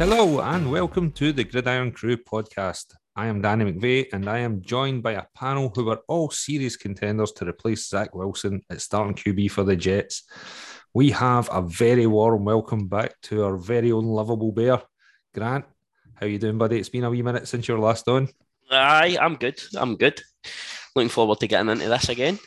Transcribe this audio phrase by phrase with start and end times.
[0.00, 2.94] Hello and welcome to the Gridiron Crew podcast.
[3.14, 6.74] I am Danny McVeigh and I am joined by a panel who are all serious
[6.74, 10.22] contenders to replace Zach Wilson at starting QB for the Jets.
[10.94, 14.80] We have a very warm welcome back to our very own lovable bear,
[15.34, 15.66] Grant.
[16.14, 16.78] How you doing, buddy?
[16.78, 18.30] It's been a wee minute since you were last on.
[18.70, 19.62] Aye, I'm good.
[19.76, 20.18] I'm good.
[20.96, 22.38] Looking forward to getting into this again.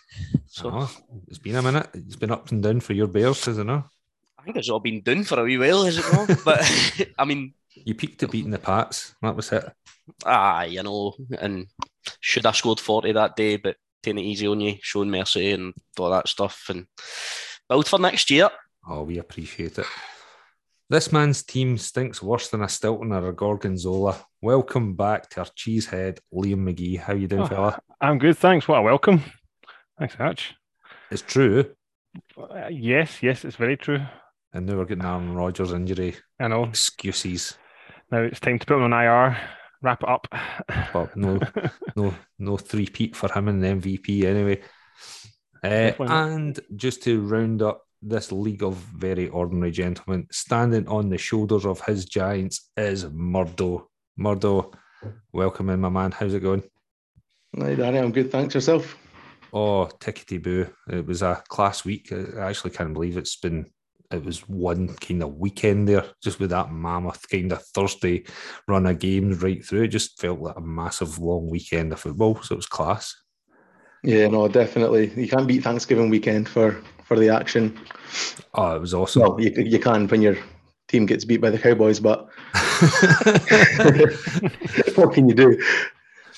[0.47, 0.91] So oh,
[1.27, 1.87] it's been a minute.
[1.93, 3.83] It's been up and down for your Bears, isn't it?
[4.43, 6.43] I think it's all been done for a wee while, has it not?
[6.43, 9.15] but I mean, you peaked at beating the Pats.
[9.21, 9.63] That was it.
[10.25, 11.67] Ah, you know, and
[12.19, 15.73] should have scored forty that day, but taking it easy on you, showing mercy and
[15.97, 16.87] all that stuff, and
[17.69, 18.49] build for next year.
[18.85, 19.85] Oh, we appreciate it.
[20.89, 24.17] This man's team stinks worse than a Stilton or a Gorgonzola.
[24.41, 26.99] Welcome back to our cheesehead, Liam McGee.
[26.99, 27.79] How you doing, oh, fella?
[28.01, 28.67] I'm good, thanks.
[28.67, 29.23] What a welcome.
[29.97, 30.53] Thanks very much.
[31.09, 31.73] It's true.
[32.37, 34.01] Uh, yes, yes, it's very true.
[34.53, 36.15] And now we're getting Aaron Rodgers injury.
[36.39, 36.65] I know.
[36.65, 37.57] Excuses.
[38.11, 39.37] Now it's time to put him on IR.
[39.81, 40.27] Wrap it up.
[40.93, 41.39] But no,
[41.95, 44.61] no, no three peat for him in the MVP anyway.
[45.63, 51.17] Uh, and just to round up this league of very ordinary gentlemen, standing on the
[51.17, 53.89] shoulders of his giants is Murdo.
[54.17, 54.71] Murdo,
[55.31, 56.11] welcome in, my man.
[56.11, 56.63] How's it going?
[57.57, 57.97] Hi, Danny.
[57.97, 58.31] I'm good.
[58.31, 58.97] Thanks yourself.
[59.53, 60.67] Oh, tickety boo!
[60.89, 62.11] It was a class week.
[62.11, 63.67] I actually can't believe it's been.
[64.13, 68.25] It was one kind of weekend there, just with that mammoth kind of Thursday
[68.67, 69.83] run of games right through.
[69.83, 72.41] It just felt like a massive long weekend of football.
[72.41, 73.15] So it was class.
[74.03, 75.11] Yeah, no, definitely.
[75.15, 77.79] You can't beat Thanksgiving weekend for for the action.
[78.53, 79.23] Oh, it was awesome.
[79.23, 80.37] Well, you, you can when your
[80.87, 82.27] team gets beat by the Cowboys, but
[84.95, 85.59] what can you do?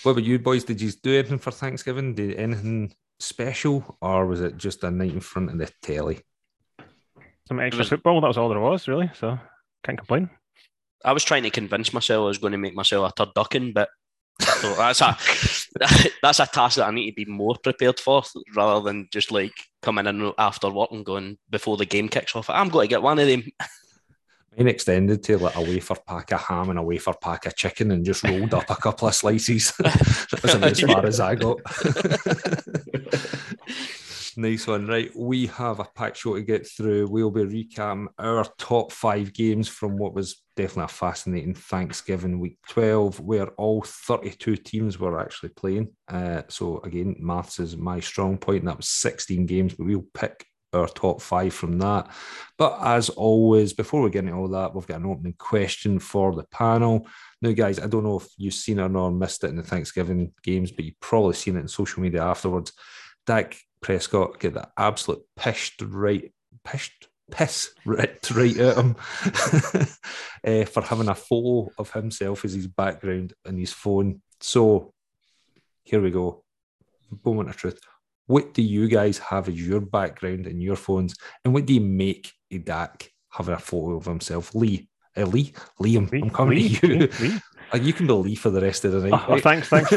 [0.03, 0.63] What about you boys?
[0.63, 2.13] Did you do anything for Thanksgiving?
[2.13, 6.21] Did anything special, or was it just a night in front of the telly?
[7.47, 8.21] Some extra was, football.
[8.21, 9.11] That was all there was, really.
[9.13, 9.39] So
[9.83, 10.29] can't complain.
[11.03, 13.89] I was trying to convince myself I was going to make myself a turducken, but
[14.41, 15.17] so that's a
[16.21, 18.23] that's a task that I need to be more prepared for,
[18.55, 22.49] rather than just like coming in after work and going before the game kicks off.
[22.49, 23.43] I'm going to get one of them.
[24.57, 27.91] Mine extended to like a wafer pack of ham and a wafer pack of chicken
[27.91, 29.73] and just rolled up a couple of slices.
[29.79, 31.59] that was as far as I got.
[34.37, 34.87] nice one.
[34.87, 35.11] Right.
[35.15, 37.07] We have a packed show to get through.
[37.07, 42.57] We'll be recapping our top five games from what was definitely a fascinating Thanksgiving week
[42.69, 45.89] 12, where all 32 teams were actually playing.
[46.07, 50.05] Uh, so, again, maths is my strong point, and that was 16 games, but we'll
[50.13, 52.07] pick our top five from that.
[52.57, 56.33] But as always, before we get into all that, we've got an opening question for
[56.35, 57.07] the panel.
[57.41, 60.33] Now, guys, I don't know if you've seen it or missed it in the Thanksgiving
[60.43, 62.71] games, but you've probably seen it in social media afterwards.
[63.25, 66.31] Dak Prescott get the absolute pished right,
[66.63, 68.95] pished, piss right, right at him
[70.45, 74.21] uh, for having a photo of himself as his background in his phone.
[74.41, 74.93] So
[75.83, 76.43] here we go.
[77.23, 77.79] Moment of truth.
[78.27, 81.81] What do you guys have as your background in your phones, and what do you
[81.81, 84.55] make a Dak having a photo of himself?
[84.55, 87.09] Lee, uh, Lee, Liam, Lee, I'm coming Lee, to you.
[87.21, 87.39] Lee,
[87.81, 89.13] you can be Lee for the rest of the night.
[89.27, 89.37] Oh, right?
[89.37, 89.91] oh thanks, thanks.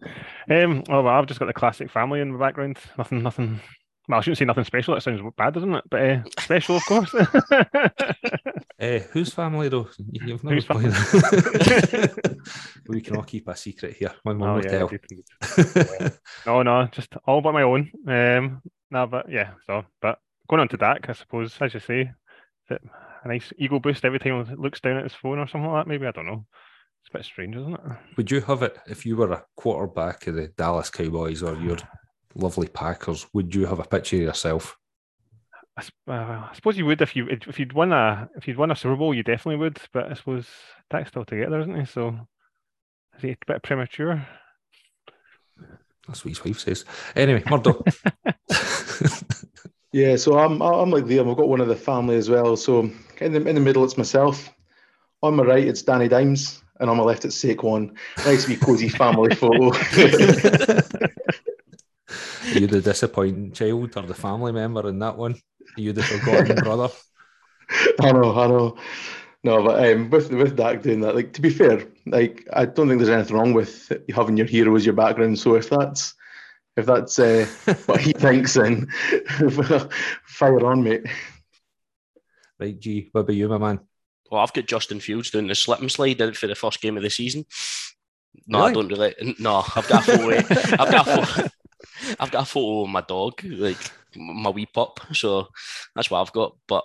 [0.50, 2.78] um, oh, well, I've just got the classic family in the background.
[2.98, 3.60] Nothing, nothing
[4.08, 4.94] well, I shouldn't say nothing special.
[4.94, 5.84] That sounds bad, doesn't it?
[5.90, 7.14] But uh, special, of course.
[7.14, 7.24] uh,
[9.12, 9.88] whose family, though?
[10.12, 10.90] You've whose family?
[12.88, 14.12] we can all keep a secret here.
[14.24, 14.90] My mum oh, will yeah, tell.
[16.46, 17.90] no, no, just all by my own.
[18.06, 19.52] Um, no, but yeah.
[19.66, 20.18] So, but
[20.48, 22.10] going on to Dak, I suppose, as you say,
[22.68, 25.86] a nice ego boost every time he looks down at his phone or something like
[25.86, 25.88] that.
[25.88, 26.44] Maybe I don't know.
[27.04, 27.80] It's a bit strange, isn't it?
[28.16, 31.76] Would you have it if you were a quarterback of the Dallas Cowboys or you're
[32.34, 34.78] lovely Packers, would you have a picture of yourself?
[35.76, 38.70] I, uh, I, suppose you would if you if you'd won a if you'd won
[38.70, 39.78] a Super Bowl, you definitely would.
[39.92, 40.48] But I suppose
[40.90, 41.84] that's still together, isn't he?
[41.84, 42.16] So
[43.16, 44.26] is he a bit premature?
[46.06, 46.84] That's what his wife says.
[47.16, 47.82] Anyway, Murdo.
[49.92, 51.30] yeah, so I'm I'm like Liam.
[51.30, 52.56] I've got one of the family as well.
[52.56, 52.90] So
[53.20, 54.50] in the in the middle, it's myself.
[55.22, 57.96] On my right, it's Danny Dimes, and on my left, it's Saquon.
[58.18, 59.68] Nice wee cozy family photo.
[62.44, 65.32] Are you the disappointing child or the family member in that one?
[65.32, 66.88] Are you the forgotten brother?
[68.00, 68.76] I know, I know.
[69.42, 72.88] No, but um, with with Dak doing that, like to be fair, like I don't
[72.88, 75.38] think there's anything wrong with having your hero as your background.
[75.38, 76.14] So if that's
[76.76, 77.46] if that's uh,
[77.86, 78.86] what he thinks, then
[80.24, 81.06] fire on, mate.
[82.58, 83.08] Right, G.
[83.12, 83.80] What about you, my man?
[84.30, 87.02] Well, I've got Justin Fields doing the slip and slide for the first game of
[87.02, 87.44] the season.
[88.46, 88.70] No, really?
[88.70, 89.34] I don't really.
[89.38, 90.36] No, I've got a photo.
[90.82, 91.48] I've got a photo.
[92.20, 95.00] I've got a photo of my dog, like my wee pup.
[95.12, 95.48] So
[95.94, 96.56] that's what I've got.
[96.66, 96.84] But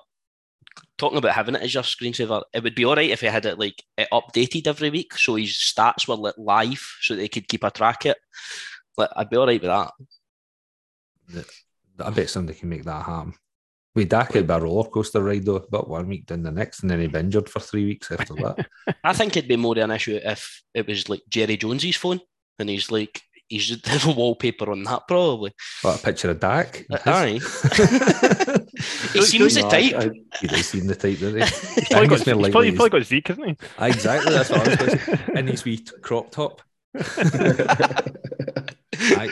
[0.98, 3.46] talking about having it as your screensaver, it would be all right if he had
[3.46, 7.48] it like it updated every week, so his stats were like live, so they could
[7.48, 8.18] keep a track of it.
[8.98, 11.46] Like, I'd be all right with that.
[12.00, 13.34] I bet somebody can make that happen.
[13.96, 16.82] We Dak it'd be a roller coaster ride though, but one week then the next,
[16.82, 18.68] and then he'd be injured for three weeks after that.
[19.04, 22.20] I think it'd be more of an issue if it was like Jerry Jones's phone
[22.60, 25.52] and he's like he's just the wallpaper on that probably.
[25.82, 26.86] What a picture of Dak.
[26.92, 27.32] Uh, Aye.
[29.14, 29.96] he seems the No, type.
[29.96, 31.46] I- He does seem the type, doesn't he?
[31.46, 33.56] He's probably, got, Angus more he's, like probably, these- probably got Zeke, hasn't he?
[33.86, 35.20] Exactly, that's what I was going to say.
[35.40, 36.62] In his wee crop top.
[39.02, 39.30] I,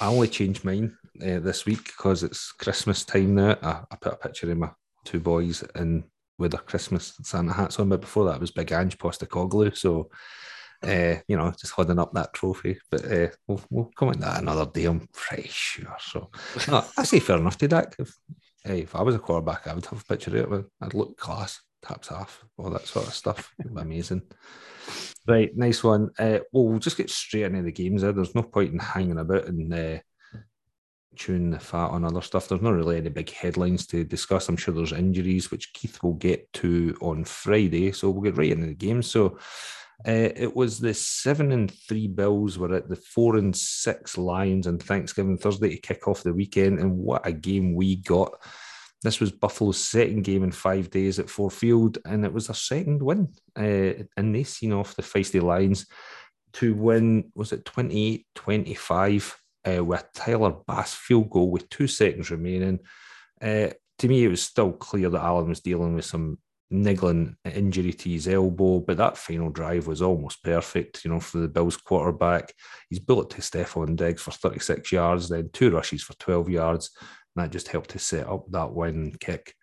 [0.00, 3.56] I only changed mine uh, this week because it's Christmas time now.
[3.62, 4.70] I, I put a picture of my
[5.04, 6.04] two boys in
[6.38, 9.76] with their Christmas Santa hats on, but before that was Big Ange Postecoglou.
[9.76, 10.10] So,
[10.84, 12.78] uh, you know, just holding up that trophy.
[12.90, 15.96] But uh, we'll, we'll come on that another day, I'm pretty sure.
[16.00, 16.30] So,
[16.68, 17.96] no, I say fair enough to that.
[17.98, 18.14] If,
[18.64, 20.66] hey, if I was a quarterback, I would have a picture of it.
[20.80, 23.52] I'd look class, taps off, all that sort of stuff.
[23.76, 24.22] Amazing.
[25.28, 26.08] Right, nice one.
[26.18, 28.00] Uh, well, we'll just get straight into the games.
[28.00, 29.98] There, there's no point in hanging about and uh,
[31.16, 32.48] chewing the fat on other stuff.
[32.48, 34.48] There's not really any big headlines to discuss.
[34.48, 37.92] I'm sure there's injuries, which Keith will get to on Friday.
[37.92, 39.02] So we'll get right into the game.
[39.02, 39.38] So
[40.06, 44.66] uh, it was the seven and three Bills were at the four and six Lions
[44.66, 48.32] on Thanksgiving Thursday to kick off the weekend, and what a game we got!
[49.02, 52.54] This was Buffalo's second game in five days at Ford Field, and it was their
[52.54, 53.32] second win.
[53.56, 55.86] Uh, and they seen off the feisty Lions
[56.54, 62.30] to win, was it 28 25 uh, with Tyler Bass field goal with two seconds
[62.30, 62.80] remaining.
[63.40, 63.68] Uh,
[63.98, 66.38] to me, it was still clear that Allen was dealing with some
[66.70, 71.38] niggling injury to his elbow, but that final drive was almost perfect, you know, for
[71.38, 72.52] the Bills quarterback.
[72.90, 76.90] He's bullet to Stefon Diggs for 36 yards, then two rushes for 12 yards.
[77.38, 79.54] And that just helped to set up that win kick.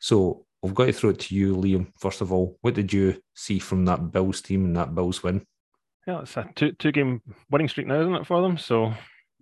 [0.00, 1.92] So I've got to throw it to you, Liam.
[2.00, 5.44] First of all, what did you see from that Bills team and that Bills win?
[6.06, 7.20] Yeah, it's a two two game
[7.50, 8.56] winning streak now, isn't it, for them?
[8.56, 8.94] So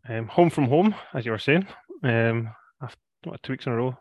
[0.08, 1.66] um, home from home, as you were saying,
[2.02, 2.50] um,
[2.82, 3.96] after what, two weeks in a row,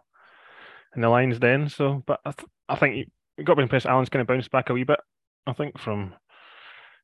[0.95, 1.69] in the Lions then.
[1.69, 3.85] So, but I, th- I think you got to be impressed.
[3.85, 4.99] Allen's kind of bounced back a wee bit.
[5.45, 6.15] I think from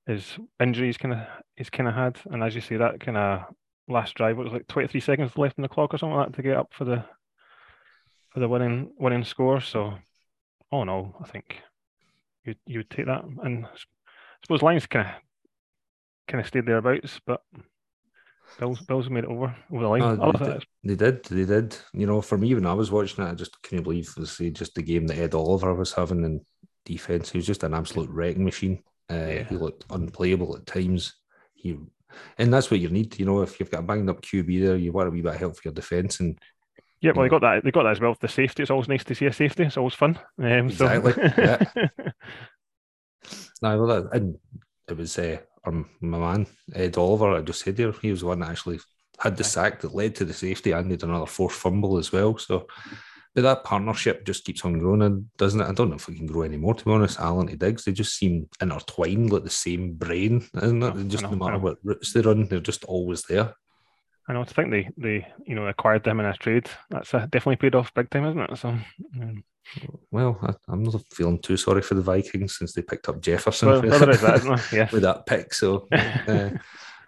[0.07, 1.19] his injuries, kind of
[1.55, 3.41] he's kind of had, and as you say, that kind of
[3.87, 6.27] last drive, It was like twenty three seconds left in the clock or something like
[6.27, 7.03] that to get up for the
[8.29, 9.61] for the winning winning score.
[9.61, 9.93] So,
[10.71, 11.61] all in all, I think
[12.45, 13.69] you you would take that, and I
[14.43, 15.13] suppose Lions kind of
[16.27, 17.41] kind of stayed thereabouts, but
[18.59, 20.01] Bills Bills made it over over the line.
[20.01, 21.77] Oh, they, did, they did, they did.
[21.93, 24.75] You know, for me, when I was watching it, I just couldn't believe see just
[24.75, 26.45] the game that Ed Oliver was having in
[26.85, 27.31] defense.
[27.31, 28.83] He was just an absolute wrecking machine.
[29.09, 29.43] Uh, Yeah.
[29.43, 31.13] He looked unplayable at times.
[31.53, 31.77] He,
[32.37, 33.17] and that's what you need.
[33.19, 35.33] You know, if you've got a banged up QB there, you want a wee bit
[35.33, 36.19] of help for your defense.
[36.19, 36.37] And
[37.01, 37.63] Yeah, well, they got that.
[37.63, 38.15] They got that as well.
[38.19, 38.63] The safety.
[38.63, 39.63] It's always nice to see a safety.
[39.63, 40.19] It's always fun.
[40.39, 41.87] Um, Exactly, So,
[43.61, 44.37] no, well, that, and
[44.87, 47.37] it was uh, um, my man Ed Oliver.
[47.37, 48.79] I just said there, he was the one that actually
[49.19, 52.37] had the sack that led to the safety and did another forced fumble as well.
[52.37, 52.67] So,
[53.33, 55.67] but that partnership just keeps on growing, and doesn't it?
[55.67, 56.73] I don't know if it can grow anymore.
[56.73, 60.83] To be honest, Allen to Diggs, they just seem intertwined, like the same brain, isn't
[60.83, 61.07] it?
[61.07, 63.53] Just know, no matter what routes they run, they're just always there.
[64.27, 64.41] I know.
[64.41, 66.69] I think they they you know acquired them in a trade.
[66.89, 68.57] That's uh, definitely paid off big time, isn't it?
[68.57, 68.69] So.
[68.69, 69.43] um,
[70.11, 73.69] Well, I, I'm not feeling too sorry for the Vikings since they picked up Jefferson.
[73.69, 74.69] well, well, there is that?
[74.73, 74.89] Yeah.
[74.91, 75.53] with that pick.
[75.53, 76.49] So, uh,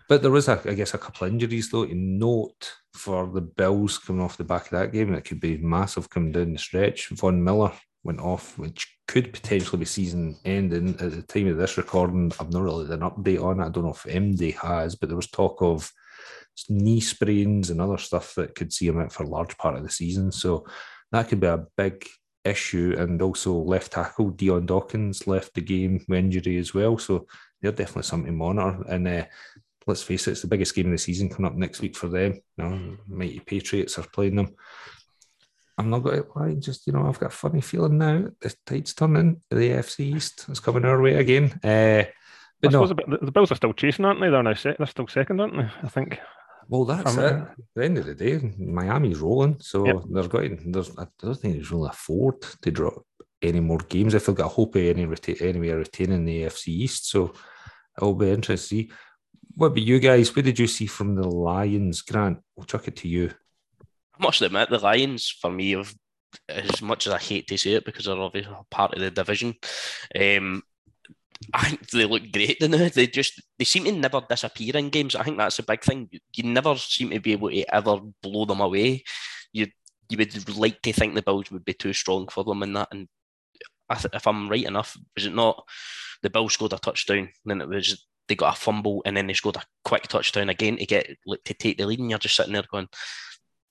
[0.08, 3.42] but there was, a, I guess, a couple of injuries though to note for the
[3.42, 5.14] Bills coming off the back of that game.
[5.14, 7.10] It could be massive coming down the stretch.
[7.10, 7.72] Von Miller
[8.04, 12.32] went off, which could potentially be season ending at the time of this recording.
[12.40, 13.66] I've not really an update on it.
[13.66, 15.92] I don't know if MD has, but there was talk of
[16.70, 19.84] knee sprains and other stuff that could see him out for a large part of
[19.84, 20.32] the season.
[20.32, 20.66] So
[21.12, 22.06] that could be a big
[22.44, 22.96] issue.
[22.98, 26.98] And also left tackle Dion Dawkins left the game with injury as well.
[26.98, 27.28] So
[27.62, 28.84] they're definitely something to monitor.
[28.90, 29.26] And uh,
[29.88, 32.08] let's face it, it's the biggest game of the season coming up next week for
[32.08, 32.40] them.
[32.58, 34.56] You know, mighty Patriots are playing them.
[35.78, 38.26] I'm not going to lie, just you know, I've got a funny feeling now.
[38.42, 39.42] The tide's turning.
[39.50, 41.60] The AFC East is coming our way again.
[41.64, 42.04] Uh,
[42.62, 44.30] but no, the, the- Bills are still chasing, aren't they?
[44.30, 45.68] They're now se- they're still second, aren't they?
[45.82, 46.20] I think.
[46.70, 47.34] Well, that's I'm- it.
[47.42, 49.96] At the end of the day, Miami's rolling, so Yep.
[50.12, 50.72] they're going.
[50.72, 53.04] There's, I don't think there's really afford to drop
[53.42, 57.10] any more games if they've got hope of any reta- anyway retaining the AFC East.
[57.10, 57.34] So
[57.98, 58.92] it'll be interesting to see.
[59.56, 60.36] What about you guys?
[60.36, 62.40] What did you see from the Lions, Grant?
[62.56, 63.32] We'll chuck it to you.
[64.20, 65.94] I must admit, the Lions, for me, have,
[66.50, 69.54] as much as I hate to say it because they're obviously part of the division,
[70.20, 70.64] um,
[71.54, 72.90] I think they look great now.
[72.90, 75.16] They just they seem to never disappear in games.
[75.16, 76.10] I think that's a big thing.
[76.36, 79.04] You never seem to be able to ever blow them away.
[79.52, 79.68] You
[80.10, 82.90] you would like to think the Bills would be too strong for them in that,
[82.92, 83.08] and
[83.92, 85.64] if I'm right enough, was it not
[86.22, 89.34] the Bill scored a touchdown, then it was they got a fumble, and then they
[89.34, 92.36] scored a quick touchdown again to get like, to take the lead, and you're just
[92.36, 92.88] sitting there going,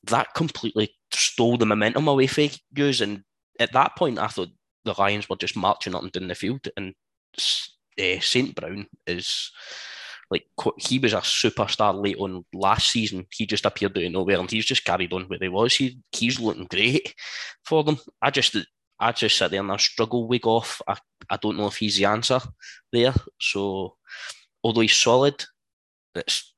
[0.04, 2.92] that completely stole the momentum away from you.
[3.00, 3.24] And
[3.58, 4.50] at that point, I thought
[4.84, 6.94] the Lions were just marching up and down the field, and
[7.36, 8.54] uh, St.
[8.54, 9.50] Brown is
[10.30, 10.46] like
[10.78, 13.26] he was a superstar late on last season.
[13.30, 15.74] He just appeared out of nowhere, and he's just carried on where he was.
[15.74, 17.14] He he's looking great
[17.64, 17.98] for them.
[18.20, 18.56] I just
[19.02, 20.80] I just sit there and I struggle with Goff.
[20.86, 20.96] I,
[21.28, 22.40] I don't know if he's the answer
[22.92, 23.12] there.
[23.40, 23.96] So
[24.62, 25.44] although he's solid,
[26.14, 26.54] it's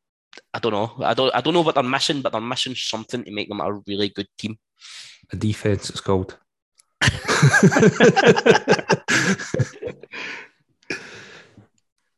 [0.52, 0.92] I don't know.
[1.04, 3.61] I don't I don't know what they're missing, but they're missing something to make them
[3.61, 4.58] a really good team.
[5.32, 6.38] A defense, it's called.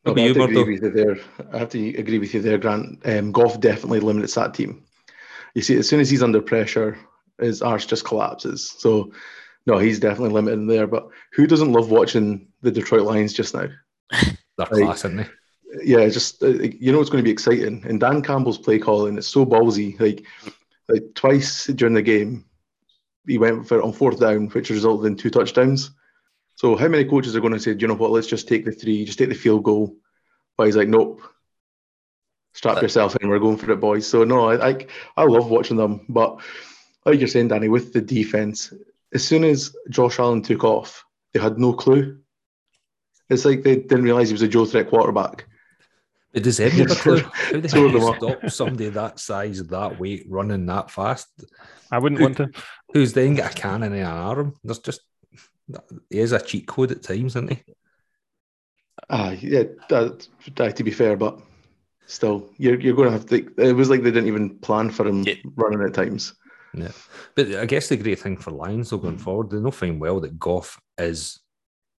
[0.06, 1.18] No, I, have to agree with you there.
[1.52, 3.04] I have to agree with you there, Grant.
[3.04, 4.84] Um, Goff definitely limits that team.
[5.56, 6.96] You see, as soon as he's under pressure,
[7.40, 8.72] his arse just collapses.
[8.78, 9.10] So,
[9.66, 10.86] no, he's definitely limited there.
[10.86, 13.66] But who doesn't love watching the Detroit Lions just now?
[14.12, 15.26] They're like, class, aren't they?
[15.82, 17.84] Yeah, just uh, you know it's going to be exciting.
[17.86, 19.98] And Dan Campbell's play calling is so ballsy.
[20.00, 20.24] Like,
[20.88, 22.44] like twice during the game,
[23.26, 25.90] he went for it on fourth down, which resulted in two touchdowns.
[26.54, 28.72] So how many coaches are going to say, you know what, let's just take the
[28.72, 29.96] three, just take the field goal?
[30.56, 31.20] But he's like, nope,
[32.54, 34.06] strap yourself in, we're going for it, boys.
[34.06, 34.86] So no, I, I,
[35.18, 36.06] I love watching them.
[36.08, 36.40] But
[37.04, 38.72] like you're saying, Danny, with the defense,
[39.12, 41.04] as soon as Josh Allen took off,
[41.34, 42.18] they had no clue.
[43.28, 45.46] It's like they didn't realize he was a Joe threat quarterback.
[46.36, 47.20] It does any have a clue?
[47.20, 51.28] How the hell do you stop somebody that size, that weight, running that fast?
[51.90, 52.50] I wouldn't Who, want to.
[52.92, 54.54] Who's then got a cannon in an arm?
[54.62, 55.00] There's just
[56.10, 57.62] he is a cheat code at times, isn't he?
[59.08, 59.62] Ah, uh, yeah.
[59.88, 60.28] That,
[60.76, 61.40] to be fair, but
[62.04, 63.50] still, you're you're going to have to.
[63.56, 65.36] It was like they didn't even plan for him yeah.
[65.54, 66.34] running at times.
[66.74, 66.92] Yeah,
[67.34, 70.20] but I guess the great thing for Lions though going forward, they know fine well
[70.20, 71.40] that Goff is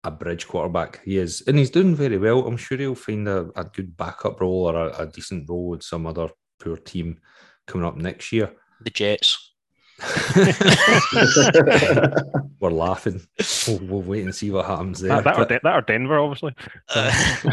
[0.04, 1.00] a bridge quarterback.
[1.04, 2.46] He is, and he's doing very well.
[2.46, 5.82] I'm sure he'll find a, a good backup role or a, a decent role with
[5.82, 6.28] some other
[6.60, 7.18] poor team
[7.66, 8.52] coming up next year.
[8.80, 9.54] The Jets.
[12.60, 13.20] We're laughing.
[13.66, 15.08] We'll, we'll, wait and see what happens there.
[15.08, 16.54] That, that, but, or, that or Denver, obviously.
[16.94, 17.12] Uh,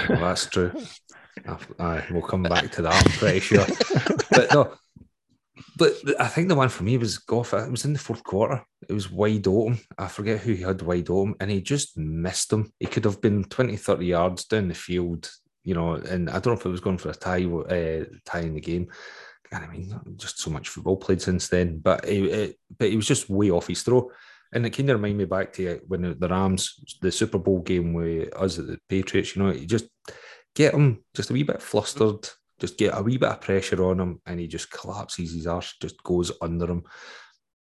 [0.10, 0.72] well, that's true.
[1.80, 3.06] Aye, we'll come back to that.
[3.06, 3.66] I'm pretty sure.
[4.32, 4.74] but no,
[5.77, 7.53] but I think the one for me was Goff.
[7.53, 8.63] It was in the fourth quarter.
[8.88, 9.79] It was wide open.
[9.98, 12.72] I forget who he had wide open, and he just missed him.
[12.79, 15.29] He could have been 20, 30 yards down the field,
[15.63, 15.94] you know.
[15.96, 18.62] And I don't know if it was going for a tie, uh, tie in the
[18.62, 18.88] game.
[19.51, 23.08] I mean, just so much football played since then, but he, it, but he was
[23.08, 24.12] just way off his throw.
[24.53, 27.94] And it kind of reminded me back to when the Rams, the Super Bowl game
[27.94, 29.88] with us at the Patriots, you know, you just
[30.55, 32.29] get him just a wee bit flustered,
[32.60, 35.76] just get a wee bit of pressure on him, and he just collapses his arse,
[35.82, 36.84] just goes under him.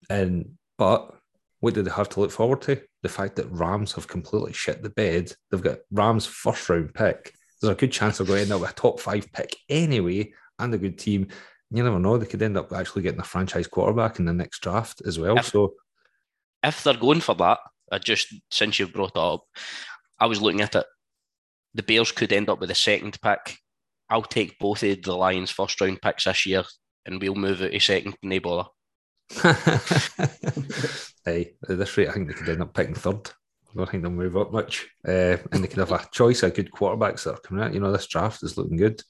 [0.10, 1.14] And but
[1.60, 2.82] what do they have to look forward to?
[3.04, 5.32] The fact that Rams have completely shit the bed.
[5.50, 7.34] They've got Rams first round pick.
[7.62, 10.34] There's a good chance they're going to end up with a top five pick anyway,
[10.60, 11.28] and a good team
[11.72, 12.18] you never know.
[12.18, 15.38] They could end up actually getting a franchise quarterback in the next draft as well.
[15.38, 15.74] If, so,
[16.64, 17.60] if they're going for that,
[17.92, 19.46] I just since you've brought it up,
[20.20, 20.86] I was looking at it.
[21.74, 23.58] The Bears could end up with a second pick.
[24.12, 26.64] I'll take both of the Lions' first round picks this year,
[27.06, 28.16] and we'll move it to second.
[28.22, 28.70] No bother.
[31.26, 33.30] hey, at this rate, I think they could end up picking third.
[33.30, 36.54] I don't think they'll move up much, uh, and they could have a choice of
[36.54, 37.74] good quarterbacks that are coming out.
[37.74, 39.02] You know, this draft is looking good.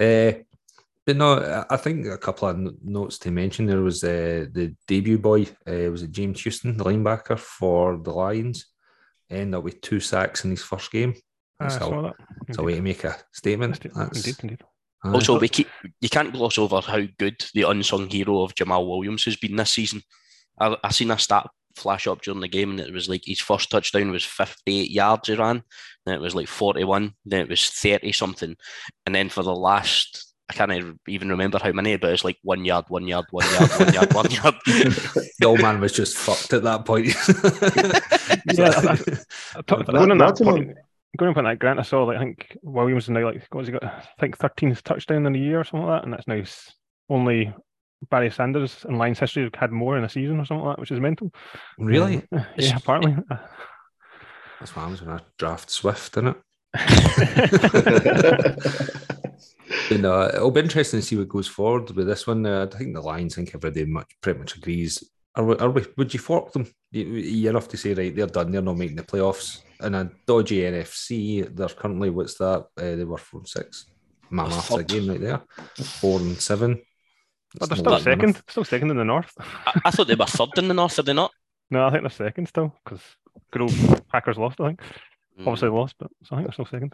[0.00, 0.38] Uh,
[1.04, 3.66] but no, I think a couple of notes to mention.
[3.66, 8.12] There was uh, the debut boy, uh, was it James Houston, the linebacker for the
[8.12, 8.66] Lions,
[9.28, 11.14] ended up with two sacks in his first game.
[11.58, 12.14] That's I saw that.
[12.48, 13.84] It's a way to make a statement.
[13.84, 14.62] Indeed, indeed.
[15.04, 15.68] Also, we keep,
[16.00, 19.70] you can't gloss over how good the unsung hero of Jamaal Williams has been this
[19.70, 20.02] season.
[20.58, 21.46] I, I seen a stat
[21.76, 25.28] flash up during the game, and it was like his first touchdown was 58 yards
[25.28, 25.62] he ran,
[26.04, 28.56] then it was like 41, then it was 30 something,
[29.06, 32.64] and then for the last I can't even remember how many, but it's like one
[32.64, 34.54] yard, one yard, one yard, one yard, one yard.
[34.66, 37.08] the old man was just fucked at that point.
[38.54, 38.92] yeah, I,
[39.56, 40.36] I, I, going on that
[41.16, 43.72] going on that Grant, I saw like I think Williams now like what has he
[43.72, 43.84] got?
[43.84, 46.42] I think 13th touchdown in a year or something like that, and that's now
[47.08, 47.54] only
[48.10, 50.80] Barry Sanders in Lions history have had more in a season or something like that,
[50.80, 51.32] which is mental.
[51.78, 52.22] Really?
[52.32, 53.16] Uh, yeah, apparently.
[54.60, 56.36] That's what happens when I draft Swift, isn't it?
[59.90, 62.44] you know, it'll be interesting to see what goes forward with this one.
[62.44, 65.02] Uh, I think the Lions, I think everybody much pretty much agrees.
[65.34, 66.66] Are we, are we, would you fork them?
[66.90, 69.60] you're enough to say, right, they're done, they're not making the playoffs.
[69.80, 72.66] And a dodgy NFC, they're currently, what's that?
[72.76, 73.86] Uh, they were from six.
[74.30, 75.40] Man, after again, right there.
[75.76, 76.82] Four and seven.
[77.58, 79.32] But they're still second, still second in the north.
[79.38, 81.30] I, I, thought they were third in the north, are they not?
[81.70, 83.00] No, I think they're second still because
[83.50, 84.60] good old Packers lost.
[84.60, 84.80] I think
[85.38, 85.46] Mm.
[85.46, 86.92] obviously lost, but so I think they're still second.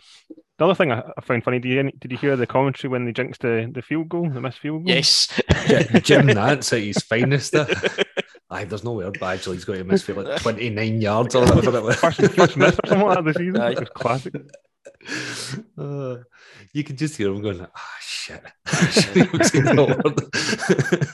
[0.59, 3.05] The other thing I, I found funny, did you, did you hear the commentary when
[3.05, 4.95] they jinxed the, the field goal, the missed field goal?
[4.95, 5.29] Yes.
[6.03, 7.67] Jim Nantz at his finest there.
[8.51, 11.45] Aye, there's no word, but actually he's going to miss for like 29 yards or
[11.45, 11.97] whatever it was.
[11.97, 13.61] First, first miss or something like that of the season.
[13.61, 13.71] Aye.
[13.71, 14.35] It was classic.
[15.79, 16.17] Uh,
[16.73, 18.43] you can just hear him going, ah, shit.
[19.13, 21.09] He was saying that word.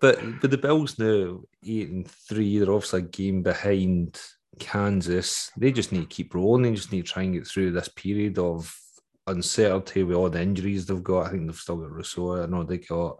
[0.00, 2.58] but but the Bills now eight and three.
[2.58, 4.20] They're obviously a game behind
[4.58, 5.50] Kansas.
[5.56, 6.62] They just need to keep rolling.
[6.62, 8.74] They just need to try and get through this period of
[9.26, 11.26] uncertainty with all the injuries they've got.
[11.26, 12.42] I think they've still got Rousseau.
[12.42, 13.18] I know they got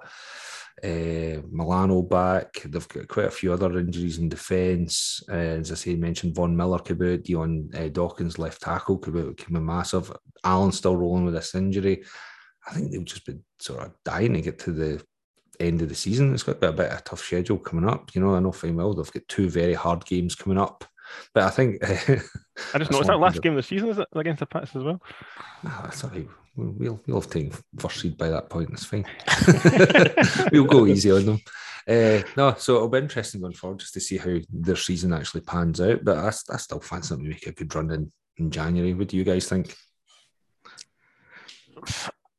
[0.85, 2.63] uh, Milano back.
[2.65, 5.23] They've got quite a few other injuries in defence.
[5.31, 7.23] Uh, as I say, mentioned Von Miller be out.
[7.25, 10.13] Dion uh, Dawkins left tackle could be, be massive.
[10.45, 12.05] Allen still rolling with this injury.
[12.67, 15.03] I think they've just been sort of dying to get to the
[15.61, 16.35] end of the season.
[16.35, 18.15] It's got a bit, a bit of a tough schedule coming up.
[18.15, 20.85] You know, I know fine well they've got two very hard games coming up.
[21.35, 24.41] But I think I just noticed that last game of the season is it against
[24.41, 25.01] the Pats as well.
[25.65, 26.29] Ah, that's all right.
[26.59, 28.71] We'll, we'll, have taken first seed by that point.
[28.71, 29.07] It's fine.
[30.53, 31.41] we'll go easy on them.
[31.89, 35.43] Uh, no, so it'll be interesting going forward just to see how their season actually
[35.43, 36.05] pans out.
[36.05, 38.93] But I, I still fancy them to make a good run in, in January.
[38.93, 39.73] What do you guys think?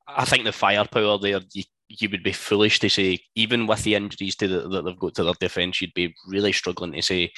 [0.06, 3.96] I think the firepower there, you, you would be foolish to say, even with the
[3.96, 7.32] injuries to the, that they've got to their defence, you'd be really struggling to say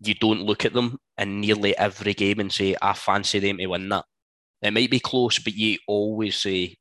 [0.00, 3.66] you don't look at them in nearly every game and say, I fancy them to
[3.66, 4.04] win that.
[4.64, 6.76] It might be close, but you always say,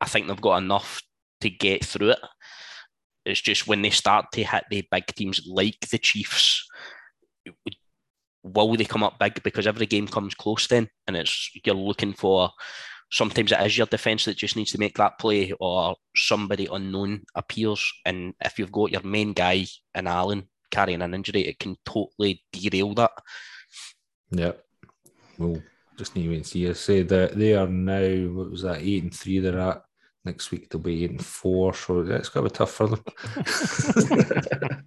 [0.00, 1.02] I think they've got enough
[1.40, 2.18] to get through it.
[3.24, 6.64] It's just when they start to hit the big teams like the Chiefs,
[8.44, 9.42] will they come up big?
[9.42, 12.50] Because every game comes close then, and it's you're looking for
[13.10, 17.22] sometimes it is your defence that just needs to make that play, or somebody unknown
[17.34, 17.92] appears.
[18.04, 19.66] And if you've got your main guy
[19.96, 23.10] in Allen carrying an injury, it can totally derail that.
[24.30, 24.52] Yeah.
[25.38, 25.62] We'll
[25.96, 26.68] just need to wait and see.
[26.68, 29.82] I say that they are now, what was that, eight and three they're at.
[30.24, 31.72] Next week they'll be eight and four.
[31.72, 33.04] So yeah, it's going to be tough for them.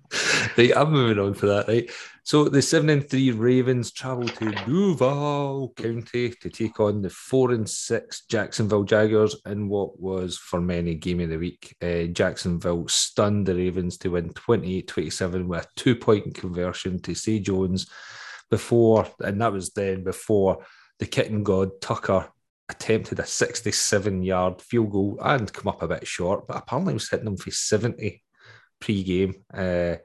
[0.57, 1.89] right, I'm moving on for that, right?
[2.23, 7.51] So the seven and three Ravens travel to Duval County to take on the four
[7.51, 11.73] and six Jacksonville Jaguars in what was for many game of the week.
[11.81, 17.89] Uh, Jacksonville stunned the Ravens to win 28-27 with a two-point conversion to Zay Jones
[18.49, 20.65] before, and that was then before
[20.99, 22.29] the kitten god Tucker
[22.69, 27.09] attempted a 67 yard field goal and come up a bit short, but apparently was
[27.09, 28.21] hitting them for 70
[28.79, 29.43] pre game.
[29.53, 29.95] Uh,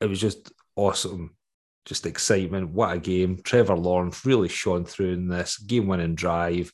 [0.00, 1.36] it was just awesome,
[1.84, 2.70] just excitement.
[2.70, 3.40] What a game.
[3.42, 6.72] Trevor Lawrence really shone through in this game winning drive.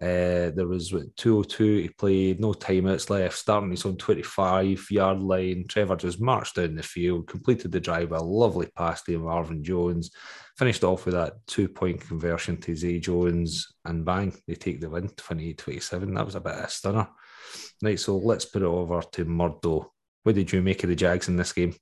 [0.00, 5.20] Uh, there was what, 202 he played, no timeouts left, starting his own 25 yard
[5.20, 5.64] line.
[5.66, 9.64] Trevor just marched down the field, completed the drive with a lovely pass to Marvin
[9.64, 10.10] Jones,
[10.58, 14.90] finished off with that two point conversion to Zay Jones, and bang, they take the
[14.90, 16.12] win 28 27.
[16.12, 17.08] That was a bit of a stunner.
[17.82, 19.92] Right, so let's put it over to Murdo.
[20.24, 21.74] What did you make of the Jags in this game?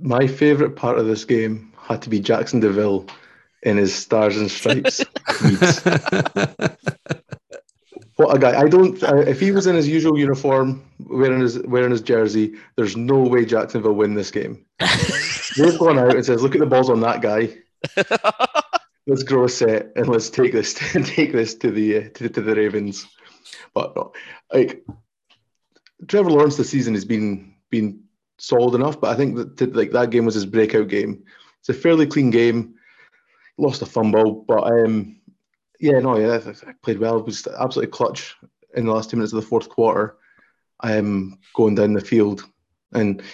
[0.00, 3.06] My favourite part of this game had to be Jaxson de Ville
[3.64, 4.98] in his stars and stripes.
[8.16, 8.60] what a guy!
[8.60, 9.02] I don't.
[9.02, 13.18] Uh, if he was in his usual uniform, wearing his wearing his jersey, there's no
[13.18, 14.64] way Jacksonville win this game.
[15.56, 17.56] They've gone out and says, "Look at the balls on that guy.
[19.06, 22.40] Let's grow a set and let's take this take this to the uh, to, to
[22.40, 23.06] the Ravens."
[23.74, 24.12] But no,
[24.50, 24.82] like
[26.08, 28.04] Trevor Lawrence this season has been been
[28.38, 31.22] solid enough, but I think that to, like that game was his breakout game.
[31.60, 32.73] It's a fairly clean game.
[33.56, 35.20] Lost a fumble, but um,
[35.80, 37.18] yeah, no, yeah, I, played well.
[37.18, 38.36] It was absolutely clutch
[38.74, 40.16] in the last two minutes of the fourth quarter.
[40.80, 42.44] Um, going down the field,
[42.92, 43.26] and it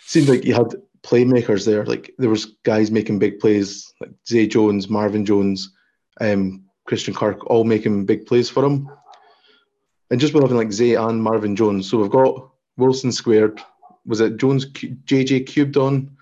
[0.00, 1.84] seemed like you had playmakers there.
[1.84, 5.72] Like there was guys making big plays, like Zay Jones, Marvin Jones,
[6.20, 8.88] um, Christian Kirk, all making big plays for him.
[10.10, 13.60] And just with having like Zay and Marvin Jones, so we've got Wilson squared.
[14.06, 16.16] Was it Jones JJ cubed on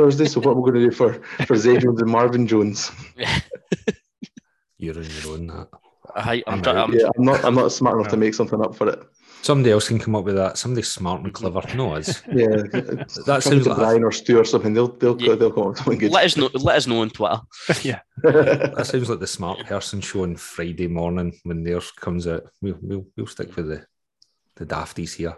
[0.00, 0.24] Thursday?
[0.26, 2.90] So what we're going to do for for Zay Jones and Marvin Jones?
[4.78, 5.68] You're on your own, that.
[6.14, 7.44] I, I'm, I'm try- I'm, Yeah, I'm not.
[7.44, 9.02] I'm not smart enough to make something up for it.
[9.42, 10.56] Somebody else can come up with that.
[10.58, 11.62] Somebody smart and clever.
[11.74, 12.22] No, us.
[12.32, 12.46] Yeah,
[13.26, 14.72] That sounds like a, Brian or Stu or something.
[14.72, 15.34] They'll they'll Yeah.
[15.34, 16.12] they'll come up with something good.
[16.12, 16.48] let us know.
[16.54, 17.40] Let us know on Twitter.
[17.82, 18.00] yeah.
[18.22, 22.44] that sounds like the smart person show on Friday morning when theirs comes out.
[22.62, 23.84] We'll we'll, we'll stick with the
[24.56, 25.36] the dafties here.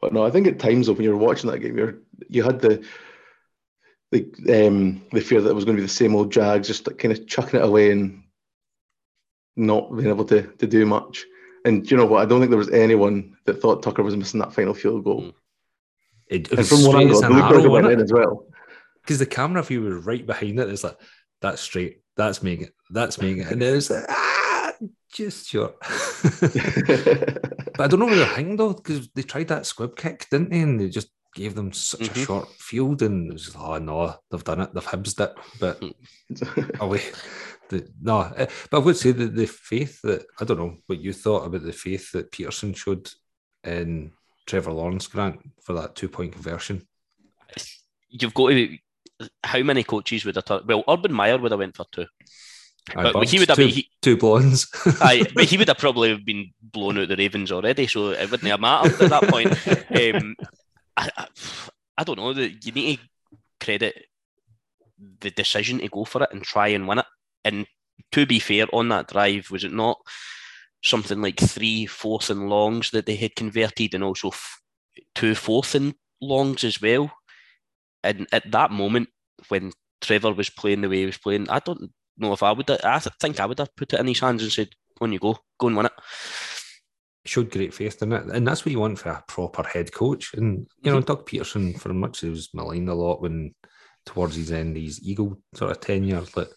[0.00, 2.42] But no, I think at times though, when you were watching that game, you're you
[2.42, 2.84] had the
[4.10, 4.22] the
[4.66, 6.98] um the fear that it was going to be the same old Jags, just like
[6.98, 8.22] kind of chucking it away and
[9.56, 11.24] not being able to to do much.
[11.64, 12.22] And you know what?
[12.22, 15.22] I don't think there was anyone that thought Tucker was missing that final field goal.
[15.22, 15.34] Mm.
[16.28, 18.46] It, it And from one angle, an arrow, went in as well.
[19.02, 20.68] because the camera view was right behind it.
[20.68, 20.96] It's like
[21.40, 24.27] that's straight, that's making it, that's making it, and then it's like ah,
[25.12, 25.76] just short.
[25.80, 30.50] but I don't know what they're thinking though, because they tried that squib kick, didn't
[30.50, 30.60] they?
[30.60, 32.22] And they just gave them such Mhm.
[32.22, 35.34] a short field, and it was just, oh no, they've done it, they've hibsed it,
[35.60, 35.82] but
[36.80, 37.02] away.
[37.68, 41.00] The, no, eh, but I would say that the faith that I don't know what
[41.00, 43.10] you thought about the faith that Pederson showed
[43.62, 44.12] in
[44.46, 46.88] Trevor Lawrence Grant for that two point conversion.
[48.08, 48.78] You've got to.
[49.44, 50.46] How many coaches would have?
[50.46, 52.06] T- well, Urban Meyer would have went for two.
[52.96, 54.66] Aye, But he would have two, been- he- two blondes.
[55.00, 58.50] Aye, but he would have probably been blown out the Ravens already, so it wouldn't
[58.50, 59.54] have mattered at that point.
[60.16, 60.36] Um,
[60.96, 61.26] I, I,
[61.98, 62.32] I don't know.
[62.32, 64.04] that You need to credit
[65.20, 67.06] the decision to go for it and try and win it.
[67.44, 67.66] And
[68.12, 69.98] to be fair, on that drive, was it not
[70.82, 74.60] something like three fourth and longs that they had converted, and also f-
[75.14, 77.10] two fourth and longs as well?
[78.04, 79.08] And at that moment,
[79.48, 82.70] when Trevor was playing the way he was playing, I don't know if I would.
[82.70, 85.38] I think I would have put it in his hands and said, "On you go,
[85.58, 85.92] go and win it."
[87.28, 90.34] showed great faith in it, and that's what you want for a proper head coach.
[90.34, 93.54] And you know, Doug Pederson, for much he was maligned a lot when
[94.06, 96.48] towards his end, his eagle sort of tenure, but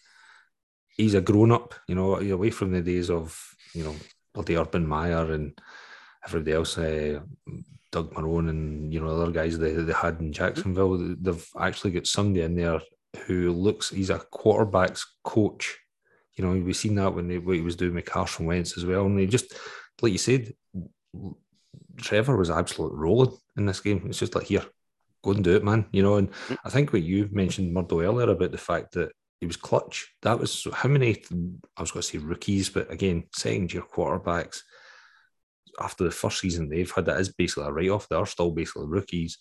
[0.96, 1.74] he's a grown up.
[1.86, 3.38] You know, away from the days of
[3.74, 3.94] you know
[4.32, 5.58] bloody Urban Meyer and
[6.26, 7.20] everybody else, uh,
[7.90, 11.16] Doug Marrone, and you know other guys they they had in Jacksonville.
[11.20, 12.80] They've actually got somebody in there
[13.26, 13.90] who looks.
[13.90, 15.78] He's a quarterbacks coach.
[16.34, 18.86] You know, we've seen that when they, what he was doing with Carson Wentz as
[18.86, 19.52] well, and they just
[20.00, 20.52] like you said,
[21.96, 24.02] Trevor was absolutely rolling in this game.
[24.06, 24.64] It's just like here,
[25.22, 25.86] go and do it, man.
[25.92, 26.30] You know, and
[26.64, 30.14] I think what you mentioned Murdo earlier about the fact that he was clutch.
[30.22, 31.22] That was how many
[31.76, 34.60] I was going to say rookies, but again, second year quarterbacks
[35.80, 38.08] after the first season they've had that is basically a write off.
[38.08, 39.38] They're still basically rookies.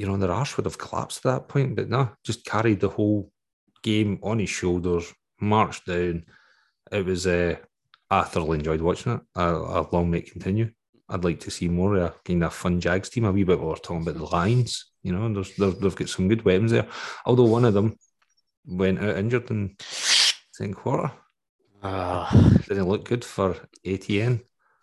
[0.00, 2.80] You know, and their arse would have collapsed at that point, but no, just carried
[2.80, 3.30] the whole
[3.82, 6.24] game on his shoulders, marched down.
[6.90, 7.56] It was uh,
[8.08, 9.20] I thoroughly enjoyed watching it.
[9.36, 10.70] I, I long may it continue.
[11.10, 13.26] I'd like to see more of a kind of fun Jags team.
[13.26, 15.94] A wee bit what we're talking about the Lions, you know, and there's, they've, they've
[15.94, 16.88] got some good weapons there.
[17.26, 17.94] Although one of them
[18.64, 21.12] went out injured in second quarter.
[21.82, 22.30] Ah,
[22.68, 24.40] Didn't look good for Etienne.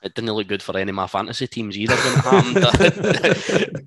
[0.07, 3.77] It didn't look good for any of my fantasy teams either when it happened.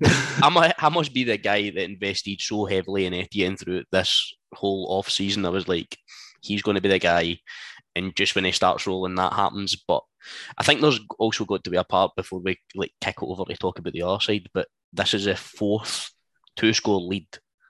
[0.43, 4.87] I, I must be the guy that invested so heavily in Etienne throughout this whole
[4.89, 5.45] off season.
[5.45, 5.97] I was like,
[6.41, 7.39] he's going to be the guy.
[7.95, 9.75] And just when he starts rolling, that happens.
[9.75, 10.01] But
[10.57, 13.43] I think there's also got to be a part before we like kick it over
[13.45, 14.47] to talk about the other side.
[14.53, 16.11] But this is a fourth
[16.55, 17.27] two score lead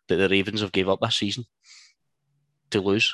[0.07, 1.45] that the Ravens have gave up this season
[2.71, 3.13] to lose.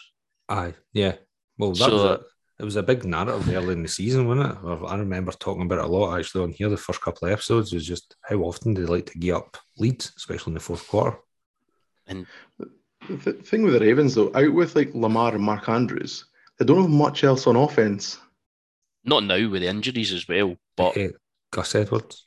[0.49, 1.15] Aye, yeah.
[1.57, 2.21] Well, that So- was a,
[2.59, 4.57] it was a big narrative early in the season, wasn't it?
[4.65, 6.69] I I remember talking about it a lot actually on here.
[6.69, 10.11] The first couple of episodes was just how often they like to get up leads,
[10.17, 11.17] especially in the fourth quarter.
[12.07, 12.25] And
[13.09, 16.25] the thing with the Ravens, though, out with like Lamar and Mark Andrews,
[16.57, 18.17] they don't have much else on offense.
[19.03, 21.11] Not now with the injuries as well, but Hey,
[21.51, 22.25] Gus Edwards,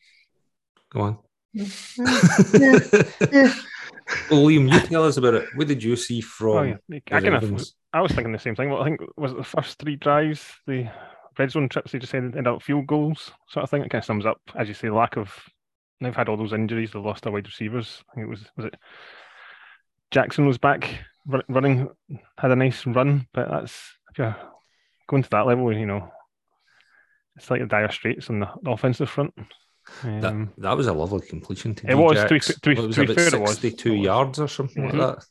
[0.91, 1.19] go on.
[1.53, 1.67] yeah.
[4.31, 5.49] Well, Liam, you tell us about it.
[5.55, 6.75] What did you see from Oh, yeah.
[7.11, 8.71] I, the kind of, I was thinking the same thing.
[8.71, 10.89] Well, I think was it the first three drives, the
[11.39, 13.83] red zone trips they just ended, ended up field goals sort of thing.
[13.83, 15.33] It kind of sums up, as you say, the lack of.
[16.03, 16.93] They've had all those injuries.
[16.93, 18.03] They've lost their wide receivers.
[18.11, 18.75] I think it was was it
[20.11, 20.89] Jackson was back
[21.49, 21.89] running,
[22.39, 23.75] had a nice run, but that's
[24.11, 24.37] if you're
[25.09, 26.11] going to that level, you know,
[27.37, 29.35] it's like the dire straits on the offensive front.
[30.03, 32.95] That, Um, that was a lovely completion to It was, to be to be- was
[32.97, 33.59] to be fair, it was.
[33.59, 34.05] 62 It was.
[34.07, 34.99] yards or something like Mhm.
[34.99, 35.25] that.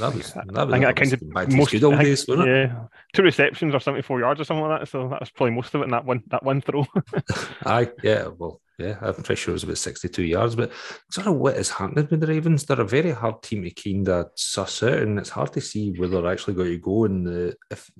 [0.00, 2.26] That was that was, I think that kind of back most good old think- days,
[2.28, 2.52] wasn't it?
[2.70, 4.88] yeah, two receptions or seventy four yards or something like that.
[4.88, 6.84] So that was probably most of it in that one that one throw.
[7.64, 10.56] Aye, yeah, well, yeah, I'm pretty sure it was about 62 yards.
[10.56, 10.72] But
[11.10, 14.08] sort of what has happened with the Ravens, they're a very hard team to kind
[14.08, 17.04] of suss out, and it's hard to see where they're actually going to go.
[17.04, 17.90] And the if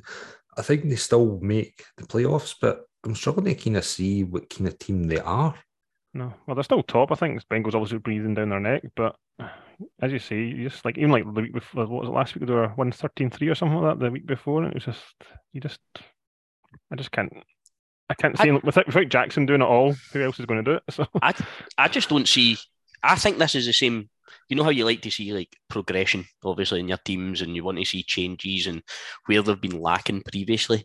[0.58, 4.50] I think they still make the playoffs, but I'm struggling to kind of see what
[4.50, 5.54] kind of team they are.
[6.14, 7.12] No, well they're still top.
[7.12, 9.16] I think Bengals obviously breathing down their neck, but
[10.00, 12.34] as you say, you just like even like the week before, what was it last
[12.34, 12.46] week?
[12.46, 14.04] They were one thirteen three or something like that.
[14.04, 15.14] The week before, and it was just
[15.52, 15.80] you just
[16.90, 17.32] I just can't.
[18.10, 19.94] I can't see without, without Jackson doing it all.
[20.12, 20.82] Who else is going to do it?
[20.90, 21.32] So I,
[21.78, 22.58] I just don't see.
[23.02, 24.10] I think this is the same.
[24.48, 27.64] You know how you like to see like progression, obviously, in your teams, and you
[27.64, 28.82] want to see changes and
[29.26, 30.84] where they've been lacking previously.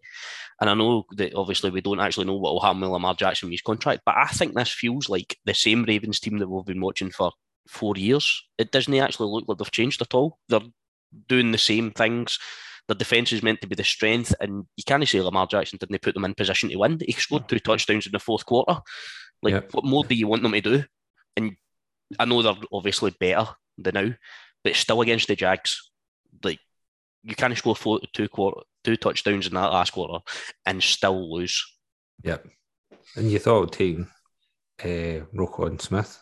[0.61, 3.47] And I know that obviously we don't actually know what will happen with Lamar Jackson
[3.47, 6.65] with his contract, but I think this feels like the same Ravens team that we've
[6.65, 7.31] been watching for
[7.67, 8.43] four years.
[8.57, 10.39] It doesn't actually look like they've changed at all.
[10.49, 10.61] They're
[11.27, 12.39] doing the same things.
[12.87, 16.01] The defense is meant to be the strength, and you can't say Lamar Jackson didn't
[16.01, 16.99] put them in position to win.
[17.05, 18.79] He scored two touchdowns in the fourth quarter.
[19.41, 19.61] Like, Yeah.
[19.71, 20.83] what more do you want them to do?
[21.35, 21.57] And
[22.19, 24.13] I know they're obviously better than now,
[24.63, 25.91] but still against the Jags,
[26.43, 26.59] like
[27.23, 30.23] you can't score four, two quarter, two touchdowns in that last quarter
[30.65, 31.63] and still lose.
[32.23, 32.47] Yep.
[33.15, 34.07] And you thought taking
[34.83, 36.19] uh, Roquan Smith.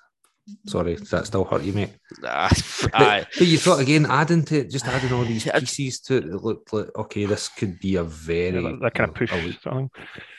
[0.67, 1.89] Sorry, does that still hurt you, mate?
[2.23, 2.49] Uh,
[2.83, 3.25] But, aye.
[3.35, 6.43] but you thought again, adding to it, just adding all these pieces to it, it
[6.43, 9.31] looked like okay, this could be a very Yeah, that, that kind of push.
[9.33, 9.89] elite sort of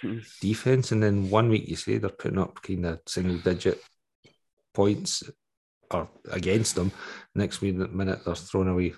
[0.02, 0.22] thing.
[0.40, 3.80] defense, and then one week you say they're putting up kind of single digit
[4.76, 5.22] points
[5.90, 6.92] are against them.
[7.34, 8.92] Next minute, minute they're throwing away,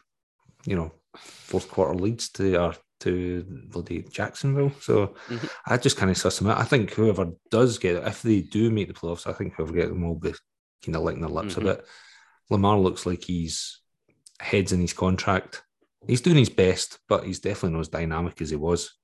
[0.67, 4.73] you know, fourth quarter leads to or to bloody Jacksonville.
[4.81, 5.49] So Mhm.
[5.67, 6.59] I just kind of suss them out.
[6.59, 9.73] I think whoever does get it, if they do make the playoffs, I think whoever
[9.73, 10.33] get them will be
[10.85, 11.59] kind of licking their lips Mhm.
[11.59, 11.87] a bit.
[12.51, 13.81] Lamar looks like he's
[14.41, 15.63] heads in his contract.
[16.07, 18.99] He's doing his best, but he's definitely not as dynamic as he was.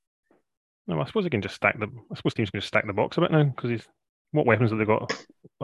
[0.86, 1.86] No, I suppose he can just stack the.
[2.10, 3.86] I suppose teams can just stack the box a bit now because he's.
[4.32, 5.12] What weapons have they got?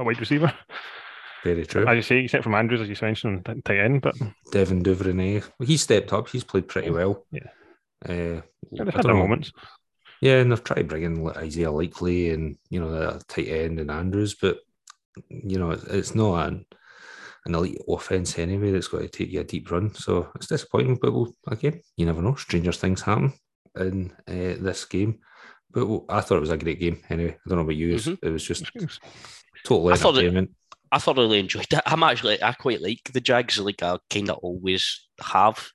[0.00, 0.50] A wide receiver,
[1.44, 1.86] Very true.
[1.86, 4.00] as you say, except from Andrews, as you mentioned, tight end.
[4.00, 4.14] But
[4.50, 6.28] Devin Duvernay, he stepped up.
[6.30, 7.26] He's played pretty well.
[7.30, 7.48] Yeah.
[8.02, 8.40] Uh,
[8.72, 9.52] they've had their moments.
[10.22, 14.36] Yeah, and they've tried bringing Isaiah Likely and you know the tight end and Andrews,
[14.40, 14.58] but
[15.28, 16.64] you know it's, not an
[17.44, 18.70] an elite offense anyway.
[18.70, 20.98] That's got to take you a deep run, so it's disappointing.
[21.00, 22.36] But we'll, again, you never know.
[22.36, 23.34] Stranger things happen
[23.78, 25.18] in uh, this game.
[25.72, 27.32] But I thought it was a great game anyway.
[27.32, 27.94] I don't know about you.
[27.94, 28.18] Mhm.
[28.22, 28.64] It was just
[29.64, 30.50] total I thought it- entertainment.
[30.92, 31.80] I thoroughly enjoyed it.
[31.86, 35.70] I'm actually, I quite like the Jags, like I kind of always have.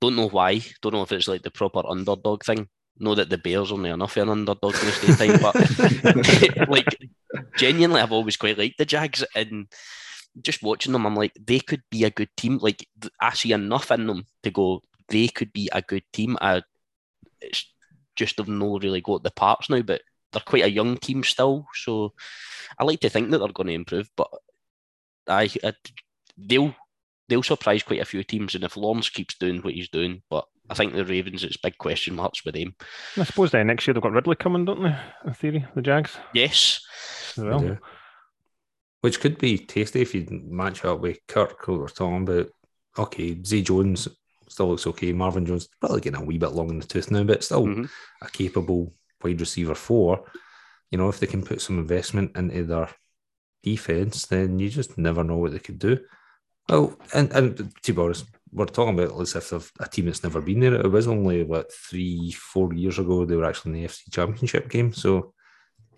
[0.00, 0.60] Don't know why.
[0.80, 2.68] Don't know if it's like the proper underdog thing.
[3.00, 6.86] Know that the Bears only enough an underdog of the time, but like
[7.56, 9.66] genuinely, I've always quite liked the Jags, and
[10.40, 12.58] just watching them, I'm like, they could be a good team.
[12.58, 12.86] Like
[13.20, 16.38] I see enough in them to go, they could be a good team.
[16.40, 16.62] I,
[17.40, 17.72] it's
[18.14, 21.66] just they've not really got the parts now, but they're quite a young team still,
[21.74, 22.12] so
[22.78, 24.10] I like to think that they're going to improve.
[24.16, 24.28] But
[25.26, 25.72] I, I
[26.36, 26.74] they'll
[27.28, 30.44] they'll surprise quite a few teams, and if Lawrence keeps doing what he's doing, but
[30.70, 32.74] I think the Ravens, it's big question marks with them.
[33.16, 34.96] I suppose then next year they've got Ridley coming, don't they?
[35.26, 36.80] In theory, the Jags Yes,
[37.36, 37.64] well.
[37.64, 37.76] Yeah.
[39.00, 42.48] Which could be tasty if you match up with Kirk, who we're talking about.
[42.98, 44.08] Okay, Zay Jones
[44.48, 45.12] still looks okay.
[45.12, 47.88] Marvin Jones probably getting a wee bit long in the tooth now, but still Mhm.
[48.22, 50.24] a capable wide receiver four.
[50.90, 52.88] You know, if they can put some investment into their
[53.62, 55.98] defense, then you just never know what they could do.
[56.68, 60.22] Well, and, and to be honest, we're talking about as if they've a team that's
[60.22, 60.74] never been there.
[60.74, 64.70] It was only what three, four years ago they were actually in the FC Championship
[64.70, 64.92] game.
[64.92, 65.34] So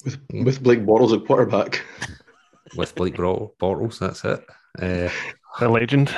[0.05, 1.85] with with Blake Bortles at quarterback.
[2.77, 4.45] with Blake Bor- Bortles, that's it.
[4.81, 5.11] Uh,
[5.59, 6.15] The legend.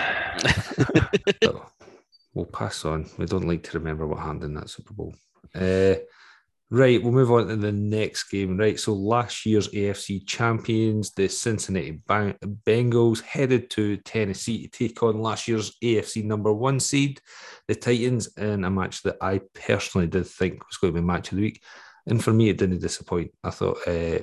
[2.35, 3.09] we'll pass on.
[3.19, 5.15] We don't like to remember what happened in that Super Bowl.
[5.55, 5.95] Uh,
[6.73, 8.57] right, we'll move on to the next game.
[8.57, 15.21] Right, so last year's AFC champions, the Cincinnati Bengals, headed to Tennessee to take on
[15.21, 17.21] last year's AFC number one seed,
[17.69, 21.31] the Titans, in a match that I personally did think was going to be match
[21.31, 21.63] of the week.
[22.07, 23.33] And for me, it didn't disappoint.
[23.45, 24.21] I thought uh,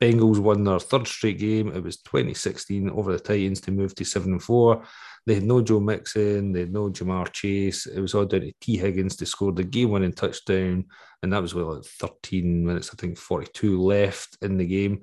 [0.00, 1.68] Bengals won their third straight game.
[1.68, 4.84] It was 2016 over the Titans to move to seven and four.
[5.28, 7.84] They had no Joe Mixon, they had no Ja'Marr Chase.
[7.84, 10.86] It was all down to Tee Higgins to score the game winning touchdown.
[11.22, 15.02] And that was with like 13 minutes, I think 42 left in the game.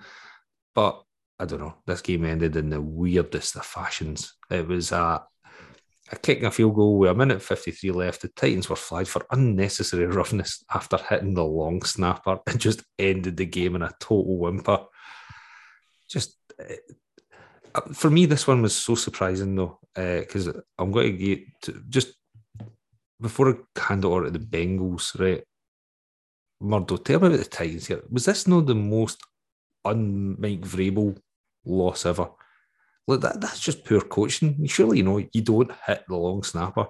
[0.73, 0.99] But
[1.39, 4.33] I don't know, this game ended in the weirdest of fashions.
[4.49, 5.23] It was a,
[6.11, 8.23] a kick and a field goal with a minute 53 left.
[8.23, 12.39] The Titans were flagged for unnecessary roughness after hitting the long snapper.
[12.47, 14.85] It just ended the game in a total whimper.
[16.09, 16.77] Just eh,
[17.75, 21.61] uh, for me, this one was so surprising though, Uh, because I'm going to get
[21.63, 22.15] to just
[23.21, 25.43] before I hand it over to the Bengals, right?
[26.59, 28.03] Murdo, tell me about the Titans here.
[28.09, 29.21] Was this not the most
[29.83, 31.17] un Mike Vrabel
[31.65, 32.29] loss ever?
[33.07, 34.65] Look, that, that's just poor coaching.
[34.67, 36.87] Surely you know you don't hit the long snapper.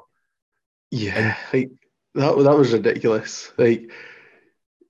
[0.91, 1.71] Yeah, like
[2.15, 3.51] that that was ridiculous.
[3.57, 3.91] Like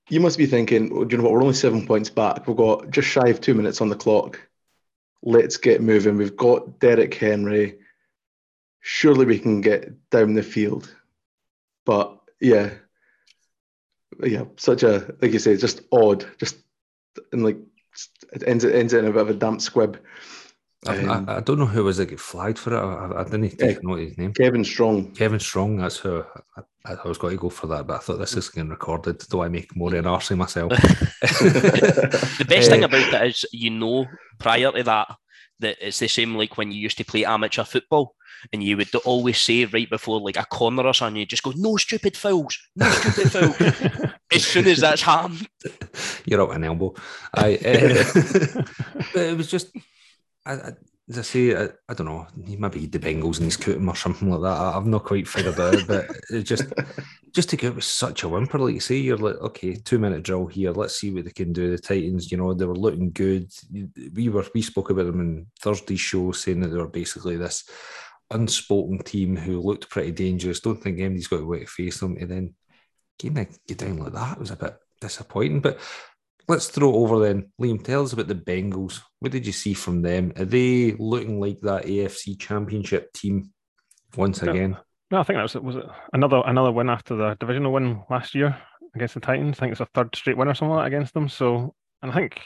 [0.09, 1.33] you must be thinking, oh, do you know what?
[1.33, 2.47] We're only seven points back.
[2.47, 4.39] We've got just shy of two minutes on the clock.
[5.23, 6.17] Let's get moving.
[6.17, 7.79] We've got Derrick Henry.
[8.87, 10.93] Surely we can get down the field.
[11.85, 12.69] But yeah,
[14.23, 16.57] yeah, such a like you say, just odd, just
[17.31, 17.57] and like
[18.31, 19.99] it ends it ends in a bit of a damp squib.
[20.87, 22.77] I, Um, I, I don't know who was like get flagged for it.
[22.79, 24.33] I, I, I didn't take note of his name.
[24.33, 25.13] Kevin Strong.
[25.13, 25.77] Kevin Strong.
[25.77, 26.23] That's who
[26.85, 29.17] I, I was going to go for that, but I thought this is getting recorded.
[29.31, 30.69] Do I make more of an arse myself?
[31.21, 34.05] the best thing Eh, about it is you know
[34.37, 35.07] prior to that
[35.59, 38.15] that it's the same like when you used to play amateur football
[38.53, 41.53] and you would always say right before like a corner or something, you just go,
[41.55, 44.11] no stupid fouls, no stupid fouls.
[44.33, 45.47] as soon as that's happened,
[46.25, 46.93] You're out an elbow.
[47.33, 48.03] I, uh,
[49.13, 49.71] but it was just,
[50.45, 50.71] I, I,
[51.09, 54.29] as I say, I, I don't know, maybe the Bengals and he's cooting or something
[54.29, 54.59] like that.
[54.59, 56.65] I, I've not quite figured out, but it just
[57.33, 60.23] just to get with such a whimper, like you say, you're like, okay, two minute
[60.23, 60.71] drill here.
[60.71, 61.69] Let's see what they can do.
[61.69, 63.51] The Titans, you know, they were looking good.
[64.13, 67.69] We were we spoke about them in Thursday's show, saying that they were basically this
[68.31, 70.59] unspoken team who looked pretty dangerous.
[70.59, 72.17] Don't think anybody's got a way to face them.
[72.19, 72.55] And then
[73.19, 75.59] game of get down like that was a bit disappointing.
[75.59, 75.79] But
[76.47, 77.51] let's throw it over then.
[77.61, 79.01] Liam, tell us about the Bengals.
[79.19, 80.33] What did you see from them?
[80.37, 83.51] Are they looking like that AFC Championship team
[84.15, 84.77] once again?
[85.11, 88.33] No, I think that was was it another another win after the divisional win last
[88.33, 88.57] year
[88.95, 89.57] against the Titans.
[89.57, 91.29] I think it's a third straight win or something like against them.
[91.29, 92.41] So, and I think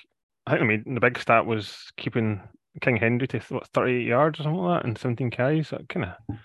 [0.46, 2.42] I think I mean the big stat was keeping
[2.82, 5.70] King Henry to what, 38 yards or something like that and 17 carries.
[5.70, 6.38] So it kind of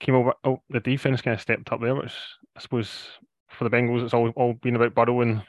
[0.00, 0.34] came over.
[0.44, 2.14] Oh, the defense kind of stepped up there, which
[2.56, 3.08] I suppose
[3.48, 5.42] for the Bengals, it's all all been about Burrow and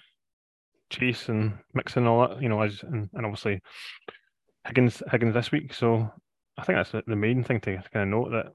[0.89, 3.61] Chase and Mixon all that, you know, as and, and obviously
[4.65, 5.73] Higgins Higgins this week.
[5.73, 6.11] So
[6.57, 8.53] I think that's the main thing to kind of note that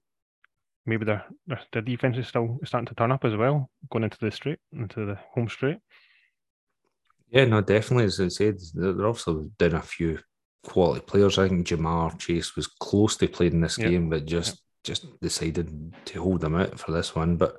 [0.86, 4.18] maybe their their, their defense is still starting to turn up as well, going into
[4.20, 5.78] the straight, into the home straight.
[7.30, 8.04] Yeah, no, definitely.
[8.04, 10.18] As I said, they're also down a few
[10.62, 11.38] quality players.
[11.38, 13.90] I think Ja'Marr Chase was close to playing this yep.
[13.90, 14.58] game, but just yep.
[14.84, 17.36] just decided to hold them out for this one.
[17.36, 17.56] But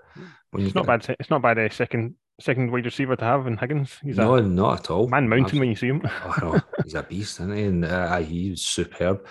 [0.51, 1.57] when it's you not bad, it's not bad.
[1.57, 3.97] A second second wide receiver to have in Higgins.
[4.03, 5.07] He's no, a not at all.
[5.07, 6.01] Man mountain when you see him.
[6.41, 7.63] oh, he's a beast, isn't he?
[7.63, 9.25] And uh, he's superb.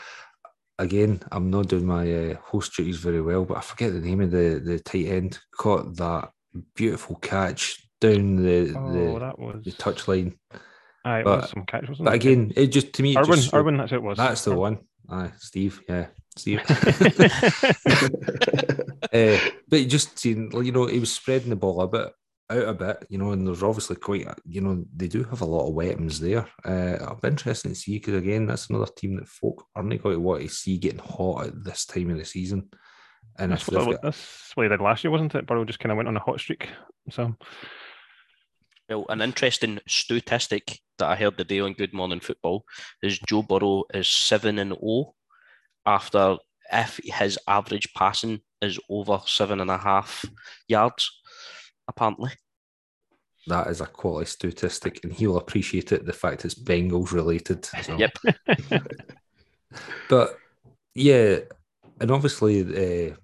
[0.78, 4.20] Again, I'm not doing my uh, host duties very well, but I forget the name
[4.20, 5.38] of the the tight end.
[5.56, 6.30] Caught that
[6.74, 9.64] beautiful catch down the oh, the, that was...
[9.64, 10.36] the touchline.
[11.04, 12.16] Aye, it but, was some catch, wasn't but it?
[12.16, 14.16] again, it just to me, Urban, just, Urban, that's it was.
[14.16, 14.78] That's the one.
[15.08, 16.60] Aye, Steve, yeah, Steve.
[19.12, 19.38] uh,
[19.68, 22.10] but just seeing, you know, he was spreading the ball a bit
[22.50, 25.46] out a bit, you know, and there's obviously quite, you know, they do have a
[25.46, 26.46] lot of weapons there.
[26.64, 30.14] Uh, I'll be interested to see because again, that's another team that folk aren't going
[30.14, 32.68] to want to see getting hot at this time of the season.
[33.38, 34.02] And that's, what, got...
[34.02, 35.46] that's what they did last year, wasn't it?
[35.46, 36.68] Burrow just kind of went on a hot streak.
[37.10, 37.34] So,
[38.88, 42.64] well, an interesting statistic that I heard the day on Good Morning Football
[43.02, 45.14] is Joe Burrow is seven and zero oh
[45.86, 46.36] after
[46.72, 50.24] if his average passing is over seven and a half
[50.68, 51.10] yards
[51.88, 52.30] apparently.
[53.46, 56.06] That is a quality statistic, and he'll appreciate it.
[56.06, 57.64] The fact it's Bengals related.
[57.64, 57.96] So.
[57.98, 58.18] Yep.
[60.08, 60.38] but
[60.94, 61.38] yeah,
[62.00, 63.14] and obviously uh,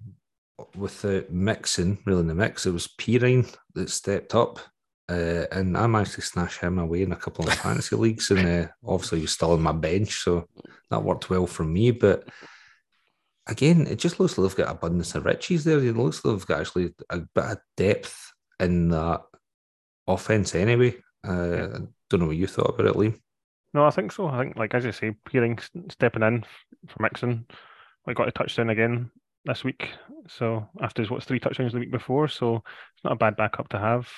[0.75, 4.59] with the mixing, really in the mix, it was Perine that stepped up.
[5.09, 8.47] Uh, and I managed to snatch him away in a couple of fantasy leagues, and
[8.47, 10.47] uh, obviously he was still on my bench, so
[10.89, 11.91] that worked well for me.
[11.91, 12.29] But
[13.47, 15.79] again, it just looks like they've got abundance of riches there.
[15.79, 18.30] It looks like they've got actually a bit of depth
[18.61, 19.21] in that
[20.07, 20.95] offense anyway.
[21.27, 21.67] Uh, yeah.
[21.75, 23.19] I don't know what you thought about it, Liam.
[23.73, 24.27] No, I think so.
[24.27, 25.59] I think, like as you say, Perine
[25.91, 26.43] stepping in
[26.87, 27.45] for Mixon,
[28.05, 29.11] we got a touchdown again
[29.45, 29.89] this week.
[30.27, 33.69] So after his what's three touchdowns the week before, so it's not a bad backup
[33.69, 34.09] to have.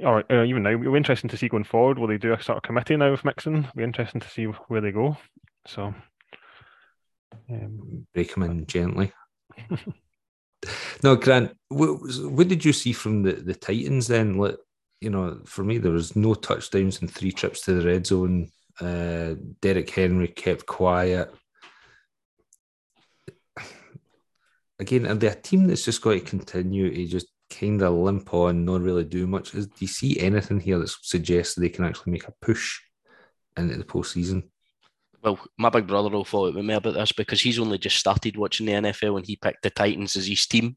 [0.00, 1.98] Or uh, even now, it'll be interesting to see going forward.
[1.98, 3.58] Will they do a sort of committee now with Mixon?
[3.58, 5.16] It'll be interesting to see where they go.
[5.66, 5.94] So
[7.48, 9.12] um, break him in gently.
[11.02, 14.38] no, Grant, what, what, did you see from the, the Titans then?
[14.38, 14.56] Like,
[15.00, 18.50] you know, for me, there was no touchdowns and three trips to the red zone.
[18.80, 21.32] Uh, Derrick Henry kept quiet.
[24.78, 28.32] Again, are they a team that's just going to continue to just kind of limp
[28.34, 29.54] on, not really do much?
[29.54, 32.80] Is, do you see anything here that suggests they can actually make a push
[33.56, 34.48] into the postseason?
[35.22, 38.36] Well, my big brother will follow with me about this because he's only just started
[38.36, 40.76] watching the NFL and he picked the Titans as his team,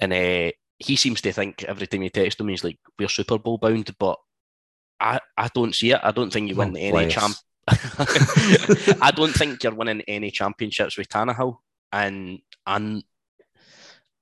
[0.00, 3.38] and uh, he seems to think every time you text him, he's like, "We're Super
[3.38, 4.18] Bowl bound," but
[5.00, 6.00] I, I don't see it.
[6.02, 7.36] I don't think you win any champ.
[7.68, 11.56] I don't think you're winning any championships with Tannehill,
[11.92, 13.02] and and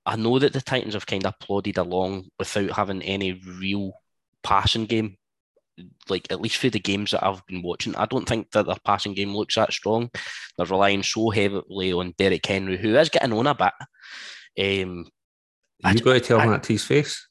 [0.07, 3.93] I know that the Titans have kind of plodded along without having any real
[4.43, 5.18] passing game
[6.09, 8.77] like at least for the games that I've been watching, I don't think that their
[8.85, 10.11] passing game looks that strong.
[10.57, 13.73] They're relying so heavily on Derrick Henry, who is getting on a bit.
[14.59, 15.07] Um,
[15.85, 17.29] you got to tell him that to his face.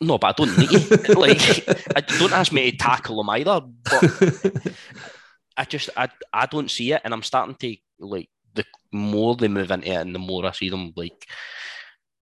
[0.00, 1.14] No, but I don't need to.
[1.18, 3.60] like, I, don't ask me to tackle him either.
[3.60, 4.72] But
[5.56, 9.48] I just, I, I don't see it, and I'm starting to like the more they
[9.48, 11.26] move into it, and the more I see them like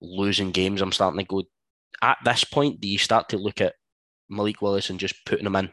[0.00, 1.44] losing games, I'm starting to go.
[2.00, 3.74] At this point, do you start to look at
[4.28, 5.70] Malik Willis and just putting him in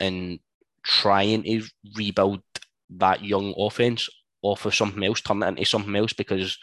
[0.00, 0.40] and
[0.82, 1.62] trying to
[1.96, 2.40] rebuild
[2.90, 4.08] that young offense
[4.42, 6.58] off of something else, turn it into something else because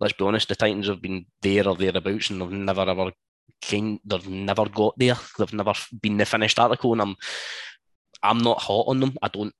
[0.00, 3.12] let's be honest, the Titans have been there or thereabouts and they've never ever
[3.60, 5.16] came, they've never got there.
[5.38, 7.16] They've never been the finished article and I'm
[8.22, 9.16] I'm not hot on them.
[9.22, 9.54] I don't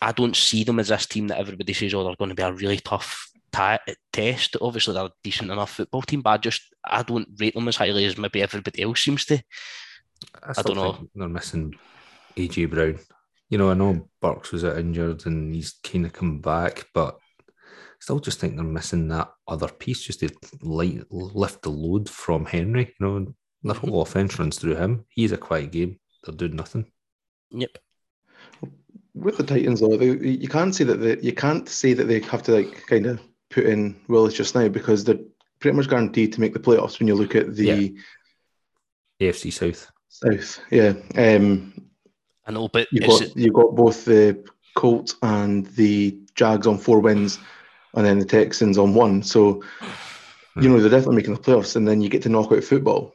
[0.00, 2.42] I don't see them as this team that everybody says, oh, they're going to be
[2.42, 4.56] a really tough t- test.
[4.60, 7.76] Obviously, they're a decent enough football team, but I just I don't rate them as
[7.76, 9.42] highly as maybe everybody else seems to.
[10.42, 11.08] I, I don't know.
[11.14, 11.74] They're missing
[12.36, 12.98] AJ Brown.
[13.48, 17.18] You know, I know Burks was injured and he's kind of come back, but
[18.00, 20.30] still just think they're missing that other piece just to
[20.62, 22.94] light, lift the load from Henry.
[23.00, 23.94] You know, their Mm-hmm.
[23.94, 25.04] offense runs through him.
[25.08, 25.98] He's a quiet game.
[26.24, 26.86] They're doing nothing.
[27.50, 27.78] Yep.
[29.14, 32.20] With the Titans, though, they, you can't say that they, you can't say that they
[32.20, 35.18] have to like kind of put in Willis just now because they're
[35.58, 37.96] pretty much guaranteed to make the playoffs when you look at the
[39.20, 39.90] AFC South.
[40.08, 40.60] South.
[40.70, 41.74] Yeah, um,
[42.46, 44.44] I know, but you've got it, you've got both the
[44.74, 47.38] Colts and the Jags on four wins,
[47.94, 49.22] and then the Texans on one.
[49.22, 49.62] So
[50.60, 53.14] you know they're definitely making the playoffs, and then you get to knock out football.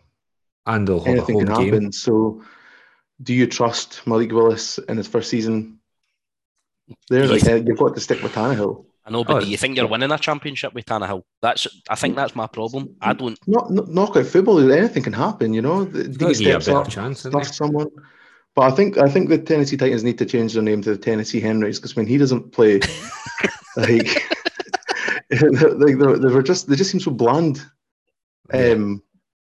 [0.68, 1.74] And they'll have a Anything home can game.
[1.74, 1.92] happen.
[1.92, 2.44] So,
[3.24, 5.80] do you trust Malik Willis in his first season?
[7.10, 8.86] There, like, uh, you've got to stick with Tannehill.
[9.12, 11.24] I know, but Oh, do you think you're winning a championship with Tannehill?
[11.42, 12.96] That's I think that's my problem.
[13.02, 13.38] I don't.
[13.46, 14.72] Not, not knockout football.
[14.72, 15.54] Anything can happen.
[15.54, 17.88] You know, The- You've got to he a steps better up, chance, haven't someone.
[18.56, 20.98] But I think I think the Tennessee Titans need to change their name to the
[20.98, 22.80] Tennessee Henrys because when he doesn't play,
[23.76, 24.24] like,
[25.42, 27.62] like they, they were just they just seem so bland.
[28.54, 28.72] Yeah.
[28.72, 29.04] Um,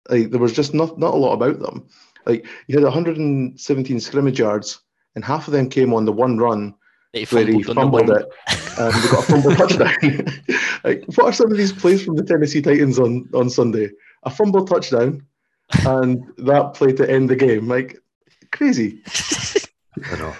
[0.09, 1.89] like there was just not not a lot about them.
[2.25, 4.81] Like you had 117 scrimmage yards,
[5.17, 6.75] and half of them came on the one run
[7.17, 8.21] That he where he fumbled on the fumbled wing.
[8.21, 8.27] it,
[8.79, 10.27] and they got a fumble touchdown.
[10.85, 13.91] like, what are some of these plays from the Tennessee Titans on on Sunday?
[14.25, 15.25] A fumble touchdown,
[15.87, 17.69] and that play to end the game.
[17.69, 17.99] Like
[18.53, 19.03] crazy.
[20.05, 20.35] I know.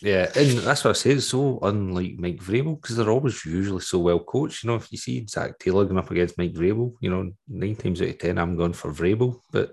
[0.00, 1.10] Yeah, and that's what I say.
[1.10, 4.64] It's so unlike Mike Vrabel because they're always usually so well coached.
[4.64, 7.76] You know, if you see Zac Taylor going up against Mike Vrabel, you know, nine
[7.76, 9.40] times out of ten, I'm going for Vrabel.
[9.52, 9.72] But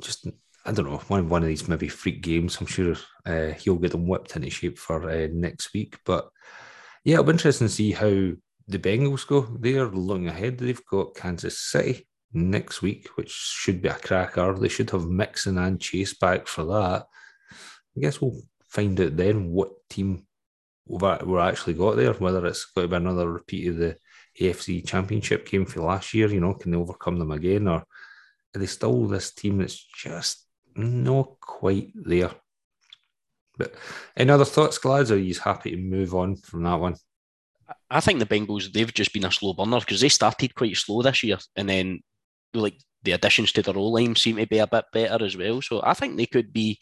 [0.00, 0.26] just,
[0.66, 2.58] I don't know, one one of these maybe freak games.
[2.60, 5.96] I'm sure uh, he'll get them whipped into shape for uh, next week.
[6.04, 6.28] But
[7.04, 9.42] yeah, it'll be interesting to see how the Bengals go.
[9.42, 10.58] They are looking ahead.
[10.58, 14.54] They've got Kansas City next week, which should be a cracker.
[14.54, 17.06] They should have Mixon and Chase back for that.
[17.96, 20.26] I guess we'll find out then what team
[20.86, 23.96] we're actually got there, whether it's going to be another repeat of the
[24.40, 26.28] AFC Championship game for last year.
[26.28, 27.84] You know, can they overcome them again, or
[28.54, 30.45] are they still this team that's just
[30.76, 32.30] not quite there?
[33.58, 33.74] But
[34.16, 35.10] any other thoughts, Glads?
[35.10, 36.96] Are you happy to move on from that one?
[37.90, 41.02] I think the Bengals they've just been a slow burner because they started quite slow
[41.02, 42.00] this year, and then
[42.54, 45.62] like the additions to their O line seem to be a bit better as well.
[45.62, 46.78] So I think they could be.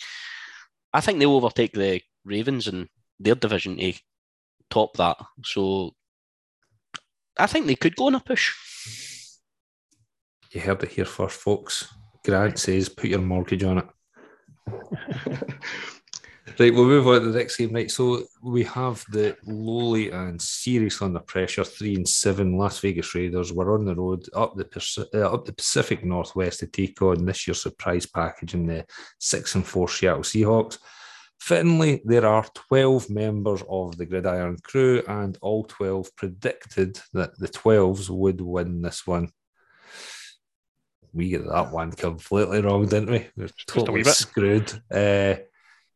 [0.92, 2.88] I think they'll overtake the Ravens in
[3.18, 3.94] their division to
[4.70, 5.16] top that.
[5.44, 5.92] So
[7.38, 8.52] I think they could go on a push.
[10.50, 11.92] You heard it here first, folks.
[12.24, 13.86] Grant says put your mortgage on it.
[16.60, 17.72] Right, we'll move on to the next game.
[17.72, 23.12] Right, so we have the lowly and serious under pressure, three and seven Las Vegas
[23.12, 23.52] Raiders.
[23.52, 27.48] We're on the road up the uh, up the Pacific Northwest to take on this
[27.48, 28.86] year's surprise package in the
[29.18, 30.78] six and four Seattle Seahawks.
[31.40, 37.48] Fittingly, there are 12 members of the Gridiron crew, and all 12 predicted that the
[37.48, 39.28] 12s would win this one.
[41.14, 43.26] We get that one completely wrong, didn't we?
[43.36, 44.14] We're a totally wee bit.
[44.14, 44.72] screwed.
[44.90, 45.36] Uh,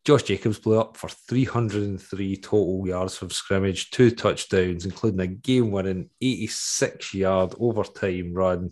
[0.05, 5.71] Josh Jacobs blew up for 303 total yards from scrimmage, two touchdowns, including a game
[5.71, 8.71] winning 86 yard overtime run.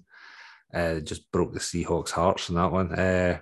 [0.73, 2.95] Uh, just broke the Seahawks' hearts in that one.
[2.95, 3.39] Uh,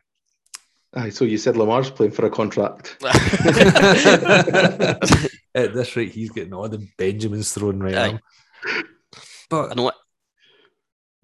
[0.95, 2.97] Aye, so you said Lamar's playing for a contract.
[3.05, 5.01] at
[5.75, 8.09] this rate, he's getting all the Benjamins thrown right at Aye.
[8.09, 8.21] him.
[9.51, 9.97] But I know what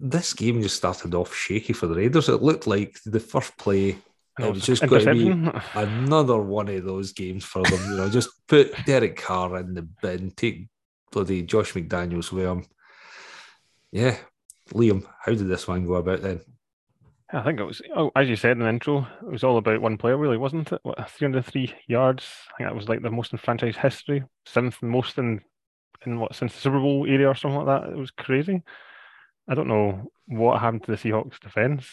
[0.01, 2.27] this game just started off shaky for the Raiders.
[2.27, 3.97] It looked like the first play,
[4.39, 7.79] it was just going to be another one of those games for them.
[7.91, 10.67] You know, just put Derek Carr in the bin, take
[11.11, 12.65] bloody Josh McDaniels with him.
[13.91, 14.17] Yeah.
[14.71, 16.41] Liam, how did this one go about then?
[17.33, 19.81] I think it was, oh, as you said in the intro, it was all about
[19.81, 20.79] one player, really, wasn't it?
[20.83, 22.25] What, 303 yards.
[22.49, 25.41] I think that was like the most in franchise history, seventh most in,
[26.05, 27.89] in what, since the Super Bowl era or something like that.
[27.91, 28.63] It was crazy.
[29.49, 31.85] I don't know what happened to the Seahawks defense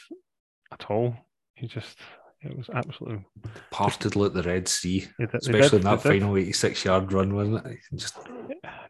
[0.72, 1.16] at all.
[1.54, 1.98] He just,
[2.40, 3.24] it was absolutely.
[3.70, 6.20] Parted like the Red Sea, They, did- they especially did- in that they did.
[6.22, 7.78] final 86 yard run, wasn't it?
[7.96, 8.16] Just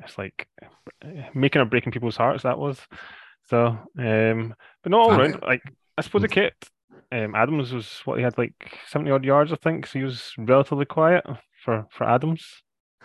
[0.04, 0.46] It's like
[1.02, 2.78] eh, making or breaking people's hearts, that was.
[3.48, 5.16] So, um, but not all Aye.
[5.18, 5.42] around.
[5.42, 5.62] Like,
[5.96, 6.54] I suppose the kit
[7.10, 8.52] um, Adams was what he had like
[8.88, 9.86] 70 odd yards, I think.
[9.86, 11.24] So he was relatively quiet
[11.64, 12.44] for, for Adams,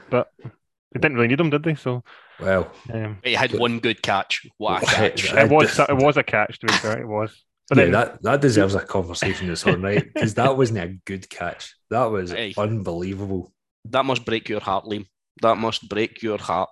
[0.10, 1.76] but they didn't really need him, did they?
[1.76, 2.04] So,
[2.40, 4.46] well, um, he had one good catch.
[4.58, 5.34] What a catch!
[5.34, 5.46] yeah.
[5.46, 7.00] it was it was a catch to be fair.
[7.00, 10.58] It was, but yeah, then that, that deserves a conversation its own right because that
[10.58, 11.76] wasn't a good catch.
[11.90, 12.54] That was Aye.
[12.58, 13.54] unbelievable.
[13.86, 15.08] That must break your heart, Liam.
[15.42, 16.70] That must break your heart.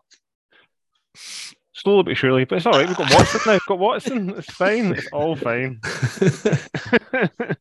[1.74, 2.88] Slowly but surely, but it's all right.
[2.88, 3.54] We've got Watson now.
[3.54, 4.30] We've got Watson.
[4.32, 4.94] It's fine.
[4.94, 5.80] It's all fine.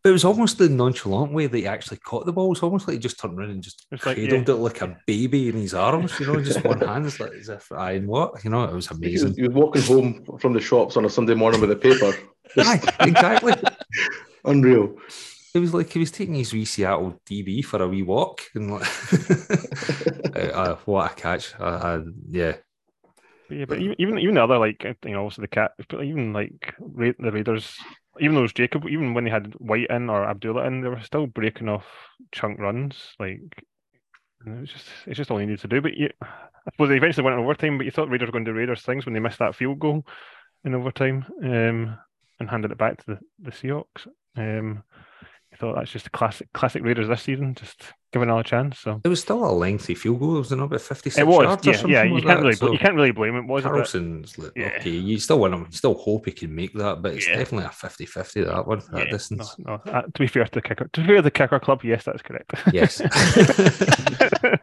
[0.04, 2.50] it was almost the nonchalant way that he actually caught the ball.
[2.52, 4.96] It's almost like he just turned around and just It's like, cradled it like a
[5.06, 8.08] baby in his arms, you know, just one hand, it's like as if I and
[8.08, 9.34] what, you know, it was was, amazing.
[9.34, 12.12] he was walking home from the shops on a Sunday morning with a paper.
[12.56, 13.54] Aye, exactly.
[14.44, 14.96] Unreal.
[15.54, 18.70] It was like he was taking his wee Seattle DB for a wee walk, and
[18.70, 18.86] like,
[20.36, 21.54] uh, uh, what a catch!
[21.58, 22.54] Uh, uh, yeah,
[23.50, 25.72] But yeah, but even even even the other like uh, you know also the cat,
[25.88, 27.76] but even like Ra- the Raiders,
[28.20, 30.88] even though it was Jacob, even when they had White in or Abdullah in, they
[30.88, 31.84] were still breaking off
[32.30, 33.16] chunk runs.
[33.18, 33.40] Like
[34.44, 35.80] and it was just it's just all they needed to do.
[35.80, 37.76] But you, I suppose they eventually went in overtime.
[37.76, 39.80] But you thought Raiders were going to do Raiders things when they missed that field
[39.80, 40.06] goal
[40.64, 41.98] in overtime um,
[42.38, 44.06] and handed it back to the, the Seahawks.
[44.36, 44.84] Um,
[45.60, 48.80] thought that's just a classic classic Raiders this season, just give another chance.
[48.80, 50.36] So it was still a lengthy field goal.
[50.36, 52.02] It was about fifty-six it was, yards or yeah, something yeah.
[52.02, 54.72] like You can't that, really so- you can't really blame it, was Carlson's like, Yeah.
[54.80, 57.36] okay, you still want him, you still hope he can make that, but it's Yeah.
[57.36, 59.54] definitely a 50 50 that one, that Yeah, distance.
[59.58, 59.92] No, no.
[59.92, 62.04] Uh, to be fair to the kicker, to be fair to the kicker club, yes,
[62.04, 62.54] that's correct.
[62.72, 63.00] Yes.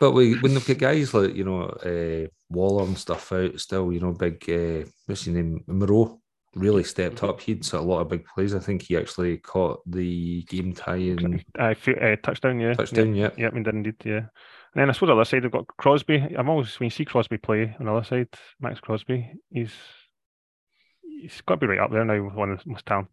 [0.00, 3.92] but we, when they've got guys like, you know, uh, Waller and stuff out, still,
[3.92, 6.20] you know, big, uh, what's his name, Moreau
[6.54, 7.40] really stepped up.
[7.40, 8.54] He'd set a lot of big plays.
[8.54, 13.30] I think he actually caught the game I feel uh, touchdown, yeah, touchdown, yeah.
[13.36, 14.16] yeah, yeah, did indeed, yeah.
[14.18, 16.16] And then I suppose on the other side they've got Crosby.
[16.36, 18.28] I'm always when you see Crosby play on the other side,
[18.60, 19.72] Maxx Crosby, he's
[21.02, 23.08] he's got to be right up there now with one of the most talent,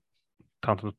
[0.63, 0.93] talented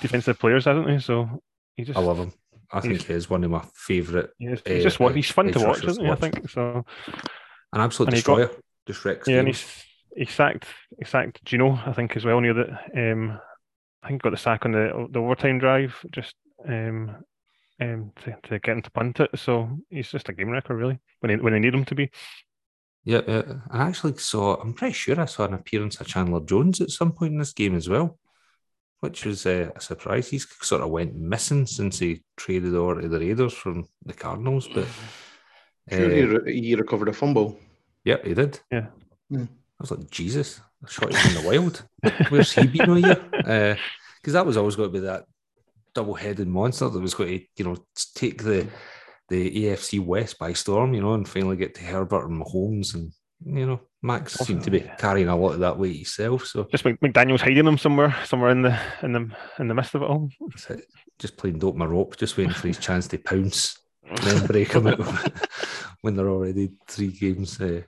[0.00, 0.98] defensive players, hasn't he?
[0.98, 1.42] So
[1.76, 2.32] he just I love him.
[2.72, 5.14] I think He's- he is one of my favourite, he's, uh, just one.
[5.14, 6.10] He's fun edge to watch, isn't he?
[6.10, 6.84] I think so.
[7.72, 8.60] an absolute And he got- destroyer.
[8.86, 9.84] Just wrecks Yeah, and he's
[10.16, 10.66] he sacked
[10.98, 12.70] he sacked Geno, I think, as well near the
[13.12, 13.38] um
[14.02, 16.34] I think got the sack on the the overtime drive just
[16.68, 17.16] um
[17.80, 19.30] um to, to get him to punt it.
[19.36, 22.10] So he's just a game wrecker really when they when they need him to be.
[23.06, 23.42] Yeah, yeah.
[23.70, 27.12] I actually saw, I'm pretty sure I saw an appearance of Chandler Jones at some
[27.12, 28.18] point in this game as well,
[29.00, 30.30] which was uh, a surprise.
[30.30, 34.68] He's sort of went missing since he traded over to the Raiders from the Cardinals,
[34.68, 34.86] but
[35.92, 37.58] Sure, he, uh, re- he recovered a fumble.
[38.04, 38.58] yeah, he did.
[38.72, 38.86] Yeah.
[39.28, 39.44] Hmm.
[39.80, 41.82] I was like, Jesus, I shot him in the wild.
[42.30, 43.16] Where's he been all year?
[44.20, 45.24] Because that was always going to be that
[45.94, 47.76] double-headed monster that was going to, you know,
[48.14, 48.66] take the
[49.30, 53.10] the AFC West by storm, you know, and finally get to Herbert and Mahomes, and
[53.46, 56.44] you know, Max seemed to be carrying a lot of that weight himself.
[56.46, 59.94] So Just Mc- McDaniel's hiding him somewhere somewhere in the in the in the midst
[59.94, 60.28] of it all.
[60.48, 60.84] that's it.
[61.18, 64.72] just playing dope my rope, just waiting for his chance to pounce, and then break
[64.72, 64.98] him out
[66.02, 67.80] when they're already three games uh,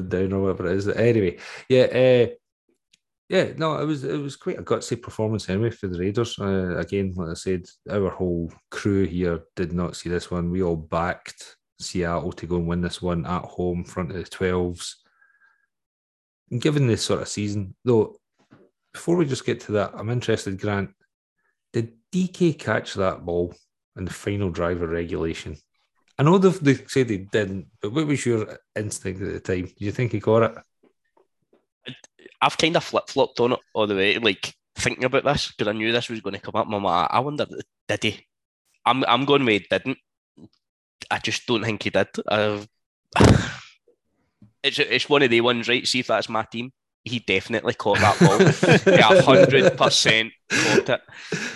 [0.00, 0.88] down or whatever it is.
[0.88, 1.38] Anyway,
[1.68, 2.34] yeah, uh,
[3.28, 6.38] yeah, no, it was it was quite a gutsy performance anyway for the Raiders.
[6.38, 10.50] Uh, again, like I said, our whole crew here did not see this one.
[10.50, 14.24] We all backed Seattle to go and win this one at home, front of the
[14.24, 15.02] twelves.
[16.58, 18.16] Given this sort of season, though,
[18.92, 20.90] before we just get to that, I'm interested, Grant.
[21.72, 23.54] Did DK catch that ball
[23.96, 25.56] in the final drive of regulation?
[26.18, 29.64] I know they've, they said they didn't, but what was your instinct at the time?
[29.66, 31.94] Do you think he got it?
[32.40, 35.68] I've kind of flip flopped on it all the way, like thinking about this because
[35.68, 36.68] I knew this was going to come up.
[36.70, 37.46] I'm like, I wonder,
[37.88, 38.26] did he?
[38.86, 39.98] I'm I'm going with didn't.
[41.10, 42.08] I just don't think he did.
[44.64, 45.86] It's it's one of the ones, right?
[45.86, 46.72] See if that's my team.
[47.04, 48.94] He definitely caught that ball.
[48.94, 51.00] yeah, hundred percent caught it.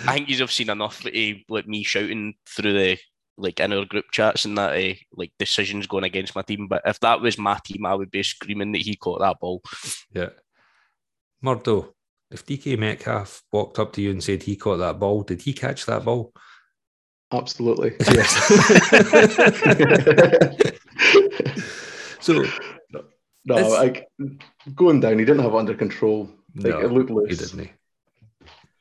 [0.05, 1.11] I think you've seen enough of
[1.49, 2.97] like me shouting through the
[3.39, 6.67] like in our group chats and that uh, like decisions going against my team.
[6.67, 9.61] But if that was my team, I would be screaming that he caught that ball.
[10.13, 10.29] Yeah.
[11.41, 11.95] Murdo,
[12.31, 15.53] if DK Metcalf walked up to you and said he caught that ball, did he
[15.53, 16.33] catch that ball?
[17.31, 17.95] Absolutely.
[18.11, 18.33] Yes.
[22.19, 22.43] so
[23.45, 24.07] no, It's- like
[24.75, 26.29] going down, he didn't have it under control.
[26.55, 27.37] Like no, it looked he loose.
[27.37, 27.65] didn't.
[27.65, 27.71] He?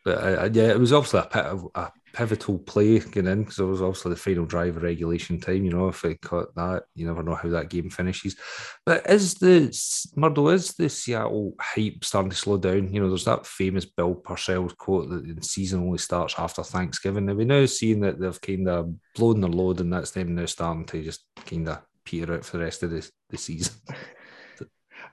[0.04, 1.44] But uh, yeah, it was obviously a, pit,
[1.74, 5.64] a pivotal play getting in because it was obviously the final drive of regulation time.
[5.64, 8.36] You know, if it caught that, you never know how that game finishes.
[8.84, 9.76] But is the
[10.16, 12.92] Murdo is the Seattle hype starting to slow down?
[12.92, 17.26] You know, there's that famous Bill Parcells quote that the season only starts after Thanksgiving.
[17.26, 20.46] Now we now seeing that they've kind of blown their load, and that's them now
[20.46, 23.74] starting to just kind of peter out for the rest of the, the season.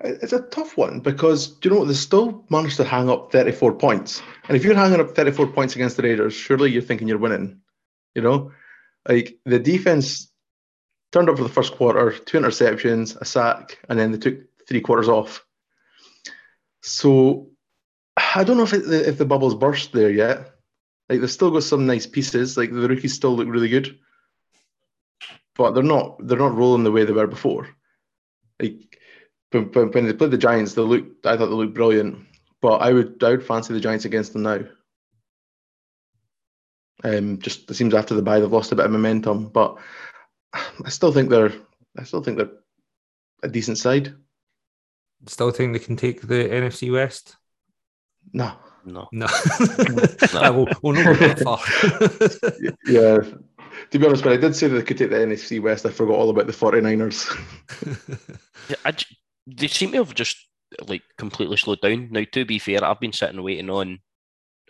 [0.02, 1.86] It's a tough one because do you know?
[1.86, 4.22] They still managed to hang up 34 points.
[4.48, 7.62] And if you're hanging up 34 points against the Raiders, surely you're thinking you're winning.
[8.14, 8.52] You know,
[9.08, 10.32] like the defense
[11.12, 14.82] turned up for the first quarter, two interceptions, a sack, and then they took three
[14.82, 15.46] quarters off.
[16.82, 17.50] So
[18.18, 20.52] I don't know if it, if the bubbles burst there yet.
[21.10, 22.58] Like they've still got some nice pieces.
[22.58, 24.00] Like the rookies still look really good.
[25.56, 27.70] but they're not they're not rolling the way they were before.
[28.60, 28.95] Like
[29.56, 32.26] when, when, when they played the Giants, they looked I thought they looked brilliant.
[32.62, 34.60] But I would I would fancy the Giants against them now.
[37.04, 39.78] Um, just it seems after the bye they've lost a bit of momentum, but
[40.54, 41.54] I still think they're
[41.98, 42.52] I still think they're
[43.44, 44.16] a decent side.
[45.28, 47.36] Still think they can take the NFC West?
[48.34, 48.54] No.
[48.86, 49.08] No.
[49.12, 49.28] No.
[50.34, 50.54] no.
[50.54, 51.60] we'll, we'll not go that far.
[52.88, 53.18] yeah.
[53.92, 55.90] To be honest, when I did say that they could take the NFC West, I
[55.90, 57.30] forgot all about the 49ers.
[58.70, 58.94] yeah, I,
[59.48, 60.38] they seem to have just
[60.88, 62.10] like completely slowed down.
[62.12, 64.00] Now, to be fair, I've been sitting waiting on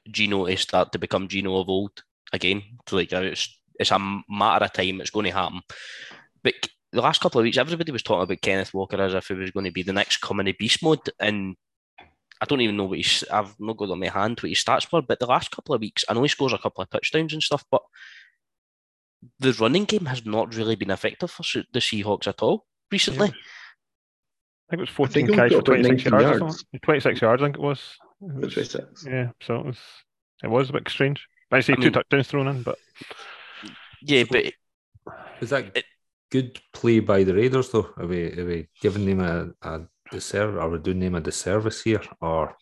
[0.10, 2.04] Geno to start to become Geno of old
[2.34, 2.62] again.
[2.88, 4.00] So like uh, it's it's a
[4.30, 5.02] matter of time.
[5.02, 5.62] It's going to happen.
[6.44, 6.54] But
[6.92, 9.52] the last couple of weeks, everybody was talking about Kenneth Walker as if he was
[9.52, 11.56] going to be the next coming of beast mode, and
[12.42, 13.24] I don't even know what he's.
[13.32, 15.82] I've not got on my hand what his stats were, but the last couple of
[15.82, 17.82] weeks, I know he scores a couple of touchdowns and stuff, but
[19.40, 23.28] the running game has not really been effective for the Seahawks at all recently.
[23.28, 23.34] Yeah.
[24.68, 26.40] I think it was 14 carries 26 yards.
[26.40, 26.66] yards.
[26.82, 27.98] 26 yards, I think it was.
[28.22, 29.06] It was 26.
[29.06, 29.78] Yeah, so it was
[30.44, 31.28] it was a bit strange.
[31.52, 32.78] I see I two mean, touchdowns thrown in, but
[34.02, 34.46] yeah, but
[35.42, 35.86] is that it,
[36.32, 37.90] good play by the Raiders though?
[37.98, 40.60] Are we are we giving them a, a disservice?
[40.60, 42.56] Are we doing them a disservice here, or?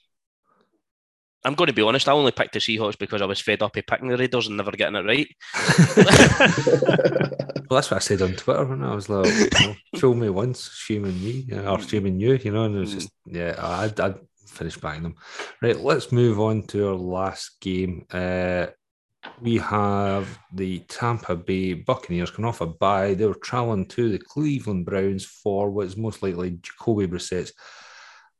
[1.45, 2.07] I'm going to be honest.
[2.07, 4.57] I only picked the Seahawks because I was fed up of picking the Raiders and
[4.57, 5.27] never getting it right.
[7.69, 10.29] well, that's what I said on Twitter when I was like, you know, "Show me
[10.29, 11.89] once, shaming me, uh, or mm.
[11.89, 12.65] shaming you," you know.
[12.65, 13.35] And it was just, mm.
[13.35, 14.13] yeah, I, I
[14.47, 15.15] finished buying them.
[15.61, 18.05] Right, let's move on to our last game.
[18.11, 18.67] Uh,
[19.41, 23.13] we have the Tampa Bay Buccaneers coming off a bye.
[23.13, 27.51] They were traveling to the Cleveland Browns for what's most likely Jacoby Brissett's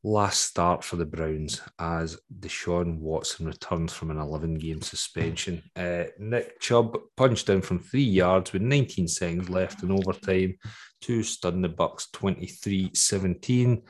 [0.03, 5.63] last start for the Browns as Deshaun Watson returns from an 11 game suspension.
[5.75, 10.57] Uh, Nick Chubb punched in from three yards with 19 seconds left in overtime
[11.01, 13.81] to stun the Bucs 23 17.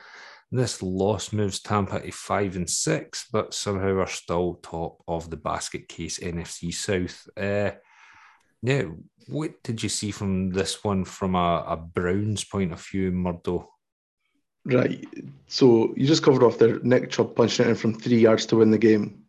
[0.52, 5.36] This loss moves Tampa to five and six, but somehow are still top of the
[5.36, 7.28] basket case NFC South.
[7.36, 7.76] Uh,
[8.62, 8.84] yeah,
[9.26, 13.73] what did you see from this one from a, a Browns point of view, Murdo?
[14.64, 15.06] Right.
[15.46, 16.78] So you just covered off there.
[16.80, 19.24] Nick Chubb punching it in from three yards to win the game.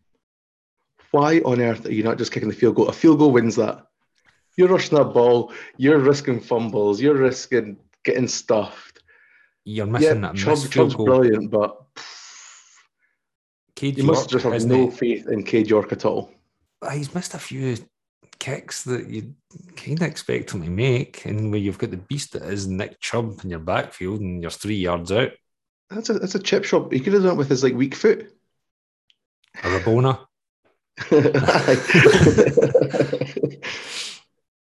[1.12, 2.88] Why on earth are you not just kicking the field goal?
[2.88, 3.88] A field goal wins that.
[4.58, 5.52] You're rushing that ball.
[5.78, 7.02] You're risking fumbles.
[7.02, 8.96] You're risking getting stuffed
[9.66, 11.08] you're missing yeah, that Chubb, Chubb's goal.
[11.08, 11.84] brilliant, but
[13.76, 16.32] Cade you York must just have no faith in Cade York at all.
[16.82, 17.76] Uh, he's missed a few
[18.39, 19.34] kicks that you
[19.76, 22.99] kind of expect him to make, and where you've got the beast that is Nick
[22.99, 25.32] Chubb in your backfield, and you're three yards out.
[25.89, 26.91] That's a that's a chip shot.
[26.91, 28.32] He could have done it with his like weak foot.
[29.63, 30.26] A Rabona.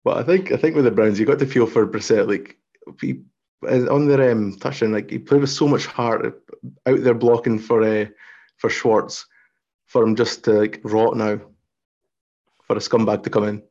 [0.04, 2.28] but I think I think with the Browns, you got to feel for Brissett.
[2.28, 2.58] Like
[3.00, 3.22] he
[3.64, 6.26] on their um, touchdown, like he played with so much heart
[6.86, 8.06] out there blocking for uh,
[8.58, 9.26] for Schwartz,
[9.86, 11.40] for him just to like rot now,
[12.68, 13.64] for a scumbag to come in.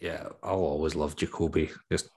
[0.00, 1.70] Yeah, I'll always love Jacoby.
[1.90, 2.08] Just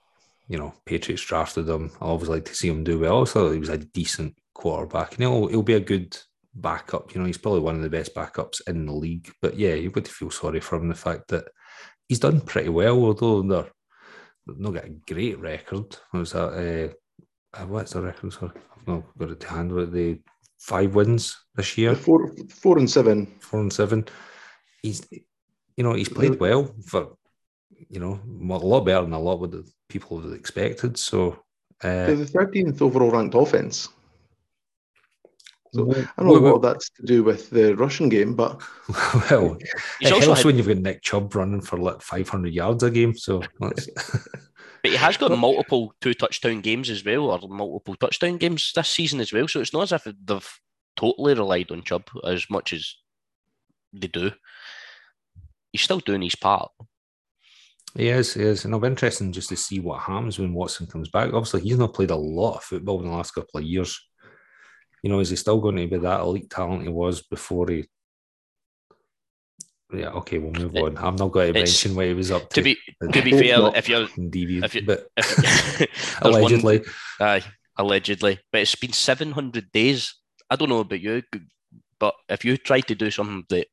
[0.48, 1.90] you know, Patriots drafted him.
[2.00, 3.24] I always like to see him do well.
[3.26, 6.16] So he was a decent quarterback, and he'll he'll be a good
[6.54, 7.14] backup.
[7.14, 9.32] You know, he's probably one of the best backups in the league.
[9.42, 11.44] But yeah, you've got to feel sorry for him the fact that
[12.08, 13.70] he's done pretty well, although they're
[14.46, 15.96] not got a great record.
[16.10, 16.92] What Was that
[17.54, 18.32] uh, uh, what's the record?
[18.32, 19.72] Sorry, I've not got it to hand.
[19.72, 20.20] With the
[20.58, 24.06] five wins this year, four, four and seven, four and seven.
[24.84, 25.06] He's,
[25.76, 27.16] you know, he's played well for,
[27.88, 28.20] you know,
[28.54, 30.98] a lot better than a lot of the people had expected.
[30.98, 31.42] So,
[31.82, 33.88] uh, the thirteenth overall ranked offense.
[35.72, 38.62] So I don't know what that's to do with the Russian game, but
[39.30, 39.56] well,
[39.98, 40.44] He's it helps had...
[40.44, 43.16] when you've got Nick Chubb running for like 500 yards a game.
[43.16, 43.88] So, but
[44.84, 49.18] he has got multiple two touchdown games as well, or multiple touchdown games this season
[49.20, 49.48] as well.
[49.48, 50.60] So it's not as if they've
[50.96, 52.94] totally relied on Chubb as much as
[53.92, 54.30] they do.
[55.74, 56.70] He's still doing his part.
[57.96, 58.64] He is, he is.
[58.64, 61.32] And it'll be interesting just to see what happens when Watson comes back.
[61.32, 64.00] Obviously, he's not played a lot of football in the last couple of years
[65.04, 67.84] you know, is he still going to be that elite talent he was before he?
[69.92, 70.96] Yeah, okay, we'll move on.
[70.96, 72.54] I'm not going to mention what he was up to.
[72.54, 72.78] To be
[73.12, 77.44] to be fair, if you're deviant, if you, but if, allegedly, one, aye,
[77.76, 80.14] allegedly, but it's been 700 days.
[80.48, 81.22] I don't know about you,
[81.98, 83.66] but if you try to do something that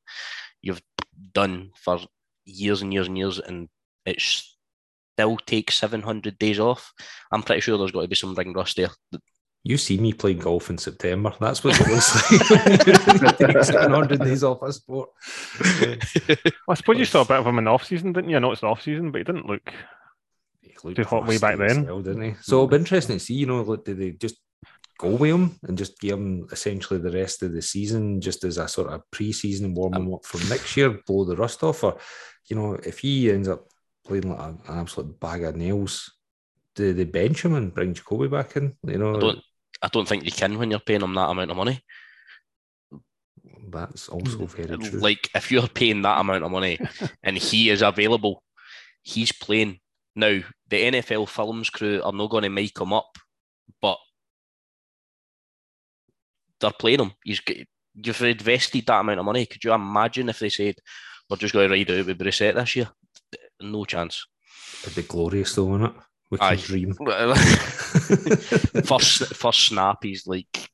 [0.62, 0.82] you've
[1.34, 2.00] done for
[2.46, 3.70] years and years and years, and
[4.06, 6.94] it still takes 700 days off,
[7.32, 8.92] I'm pretty sure there's got to be some ring rust there
[9.64, 11.34] you see me playing golf in September.
[11.40, 12.32] That's what it looks
[13.52, 13.64] like.
[13.66, 15.10] 700 days off a sport.
[16.28, 16.38] well,
[16.70, 18.38] I suppose you saw a bit of him in the off season, didn't you?
[18.38, 19.72] I know it's the off season, but he didn't look.
[20.62, 22.34] He too hot way back then, well, didn't he?
[22.42, 23.36] So it'll be interesting to see.
[23.36, 24.38] You know, did they just
[25.02, 28.58] go with him and just give him essentially the rest of the season just as
[28.58, 31.98] a sort of pre-season warm-up for next year, blow the rust off, or
[32.48, 33.66] you know, if he ends up
[34.06, 36.12] playing like an absolute bag of nails,
[36.76, 38.76] do they bench him and bring Jacoby back in?
[38.84, 39.40] You know, I don't,
[39.82, 41.82] I don't think you can when you're paying him that amount of money.
[43.70, 45.00] That's also very true.
[45.00, 46.78] Like if you're paying that amount of money
[47.24, 48.44] and he is available,
[49.02, 49.80] he's playing.
[50.16, 53.18] Now the NFL films crew are not going to make him up,
[53.82, 53.98] but
[56.62, 57.12] they're playing him.
[57.24, 57.42] He's
[57.96, 59.46] you've invested that amount of money.
[59.46, 60.76] Could you imagine if they said
[61.30, 62.90] we're just going to ride out with Brissett this year?
[63.62, 64.26] No chance.
[64.84, 66.02] It'd be glorious though, wouldn't it?
[66.30, 66.56] We can Aye.
[66.56, 66.94] dream.
[68.86, 70.70] first first snap, he's like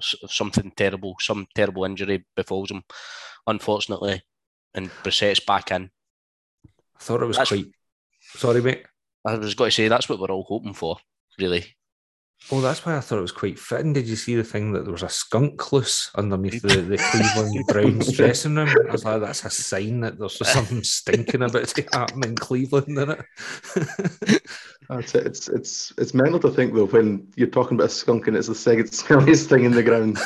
[0.00, 2.82] something terrible, some terrible injury befalls him,
[3.46, 4.22] unfortunately,
[4.74, 5.90] and Brissett's back in.
[6.96, 7.72] I thought it was That's- quite.
[8.36, 8.84] Sorry, mate.
[9.26, 10.96] I was going to say that's what we're all hoping for,
[11.38, 11.64] really.
[12.50, 13.92] Oh, that's why I thought it was quite fitting.
[13.92, 17.64] Did you see the thing that there was a skunk loose underneath the, the Cleveland
[17.68, 18.68] Browns dressing room?
[18.68, 22.98] I was like, that's a sign that there's something stinking about to happen in Cleveland,
[22.98, 24.42] isn't it?
[24.88, 25.26] That's it.
[25.26, 28.48] It's it's it's mental to think though when you're talking about a skunk and it's
[28.48, 30.16] the second smelliest thing in the ground.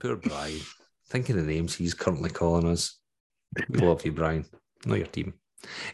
[0.00, 0.60] Poor Brian.
[1.06, 2.98] Thinking of the names he's currently calling us.
[3.70, 4.44] We love you, Brian.
[4.84, 5.34] Not your team.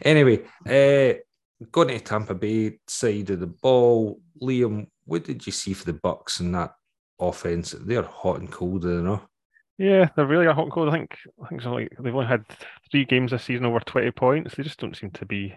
[0.01, 1.19] Anyway, uh,
[1.71, 5.97] going to Tampa Bay side of the ball, Liam, what did you see for the
[5.97, 6.73] Bucs in that
[7.19, 7.75] offense?
[7.79, 9.21] They're hot and cold, you know.
[9.77, 10.89] Yeah, they're really a hot and cold.
[10.89, 11.61] I think I think
[11.99, 12.45] they've only had
[12.91, 14.55] three games this season over twenty points.
[14.55, 15.53] They just don't seem to be.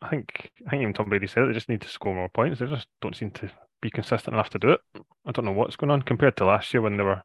[0.00, 2.28] I think I think even Tom Brady said it, they just need to score more
[2.30, 2.60] points.
[2.60, 3.50] They just don't seem to
[3.82, 4.80] be consistent enough to do it.
[5.26, 7.22] I don't know what's going on compared to last year when they were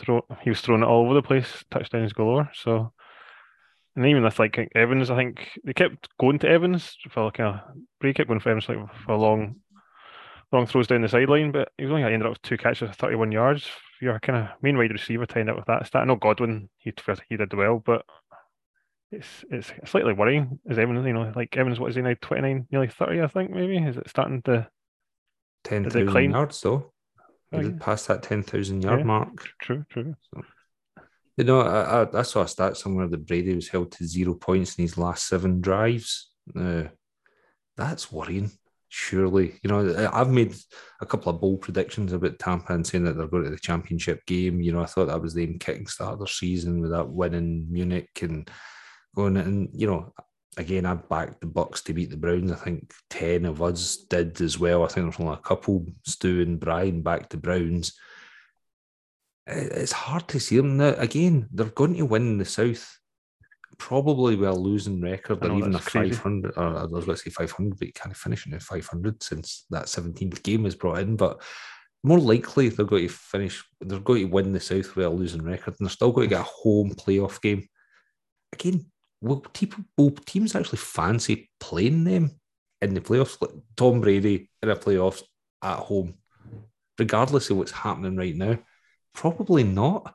[0.00, 0.24] throw.
[0.42, 2.50] He was throwing it all over the place, touchdowns galore.
[2.54, 2.92] So,
[3.96, 7.64] and even with like Evans, I think they kept going to Evans for like a
[8.00, 9.56] Brady kept going for Evans like for a long
[10.52, 12.96] long throws down the sideline, but he was only ended up with two catches of
[12.96, 13.68] 31 yards.
[14.00, 16.02] Your kind of main wide receiver to end up with that stat.
[16.02, 16.92] I know Godwin, he
[17.28, 18.04] he did well, but
[19.10, 20.58] it's it's slightly worrying.
[20.66, 22.14] Is Evans, you know, like Evans, what is he now?
[22.20, 23.78] 29, nearly 30, I think, maybe?
[23.78, 24.68] Is it starting to
[25.64, 26.30] 10,000 decline.
[26.32, 26.92] yards, though.
[27.50, 29.04] He did pass that 10,000 yard Yeah.
[29.04, 29.48] mark.
[29.60, 30.16] true, true?
[31.36, 34.34] You know, I, I, I saw a stat somewhere that Brady was held to zero
[34.34, 36.30] points in his last seven drives.
[36.56, 36.84] Uh,
[37.76, 38.52] that's worrying,
[38.88, 39.58] surely.
[39.62, 40.54] You know, I've made
[41.00, 44.24] a couple of bold predictions about Tampa and saying that they're going to the championship
[44.26, 44.60] game.
[44.60, 47.66] You know, I thought that was them kicking start their season with that win in
[47.72, 48.48] Munich and
[49.16, 50.12] going and you know,
[50.56, 52.52] again, I backed the Bucs to beat the Browns.
[52.52, 54.84] I think ten of us did as well.
[54.84, 57.98] I think there's only a couple, Stu and Brian, backed the Browns
[59.46, 60.94] it's hard to see them now.
[60.96, 62.98] Again, they're going to win the South,
[63.76, 66.14] probably with a losing record or even a that's crazy.
[66.14, 66.52] 500.
[66.56, 69.86] Or I was going to say 500, but you can't finish in 500 since that
[69.86, 71.16] 17th game was brought in.
[71.16, 71.42] But
[72.02, 75.42] more likely, they're going to finish, they're going to win the South with a losing
[75.42, 77.66] record, and they're still going to get a home playoff game.
[78.52, 78.86] Again,
[79.20, 79.40] will
[80.26, 82.30] teams actually fancy playing them
[82.80, 83.40] in the playoffs?
[83.40, 85.22] Like Tom Brady in a playoffs
[85.62, 86.14] at home,
[86.98, 88.58] regardless of what's happening right now.
[89.14, 90.14] Probably not.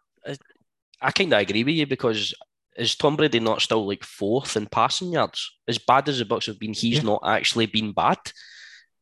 [1.01, 2.33] I kind of agree with you because
[2.75, 5.57] is Tom Brady not still like fourth in passing yards?
[5.67, 7.03] As bad as the Bucs have been, he's Yeah.
[7.03, 8.17] not actually been bad.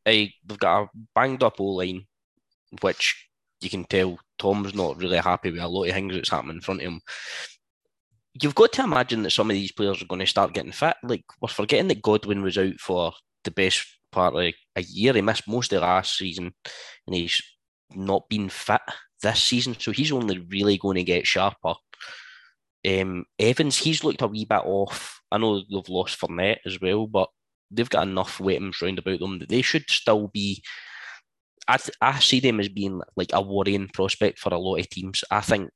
[0.06, 2.06] Uh, they've got a banged up O line,
[2.82, 3.28] which
[3.62, 6.62] you can tell Tom's not really happy with a lot of things that's happening in
[6.62, 7.02] front of him.
[8.42, 10.96] You've got to imagine that some of these players are going to start getting fit.
[11.04, 15.14] Like we're forgetting that Godwin was out for the best part of a year.
[15.14, 16.54] He missed most of last season,
[17.08, 17.42] and he's
[17.96, 18.82] not been fit
[19.22, 21.74] this season, so he's only really going to get sharper.
[22.88, 25.22] Um, Evans, he's looked a wee bit off.
[25.32, 27.30] I know they've lost Fournette as well, but
[27.70, 30.64] they've got enough weapons round about them that they should still be.
[31.68, 34.90] I, th- I see them as being like a worrying prospect for a lot of
[34.90, 35.24] teams.
[35.30, 35.70] I think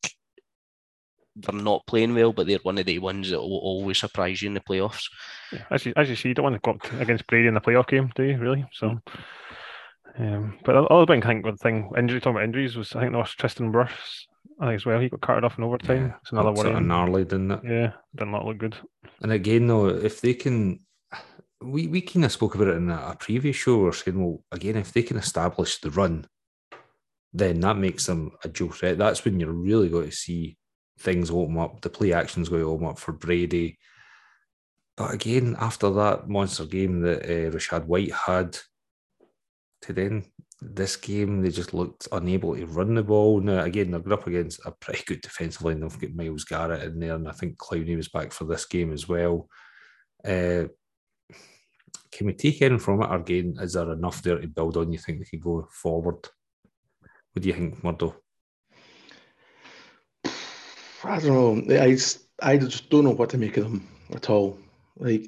[1.36, 4.48] they're not playing well, but they're one of the ones that will always surprise you
[4.48, 5.04] in the playoffs.
[5.52, 7.54] Yeah, as you, as you see, you don't want to go up against Brady in
[7.54, 8.38] the playoff game, do you?
[8.38, 8.66] Really?
[8.74, 9.00] So,
[10.18, 13.14] um, but the other big thing, one thing, injury talking about injuries was I think
[13.14, 14.26] was Tristan Wirfs.
[14.60, 15.00] I think as well.
[15.00, 16.08] He got carted off in overtime.
[16.08, 16.84] Yeah, it's another Looked sort one.
[16.84, 17.60] of gnarly, didn't it?
[17.64, 18.76] Yeah, did not look good.
[19.22, 20.80] And again, though, if they can,
[21.62, 23.80] we, we kind of spoke about it in a, a previous show.
[23.80, 26.28] We're saying, well, again, if they can establish the run,
[27.34, 28.98] then that makes them a dual threat.
[28.98, 30.58] That's when you're really going to see
[31.00, 31.82] things open up.
[31.82, 33.80] The play action's going to open up for Brady.
[34.96, 38.60] But again, after that monster game that uh, Rachaad White had,
[39.84, 40.24] to then
[40.62, 43.42] this game they just looked unable to run the ball.
[43.42, 45.80] Now again, they're up against a pretty good defensive line.
[45.80, 48.94] They've got Myles Garrett in there, and I think Clowney was back for this game
[48.94, 49.48] as well.
[50.24, 50.66] Uh,
[52.12, 54.92] can we take anything from it, again, is there enough there to build on?
[54.92, 56.28] You think they could go forward?
[57.34, 58.16] What do you think, Murdo?
[61.04, 61.82] I don't know.
[61.82, 64.60] I just, I just don't know what to make of them at all.
[64.98, 65.26] Like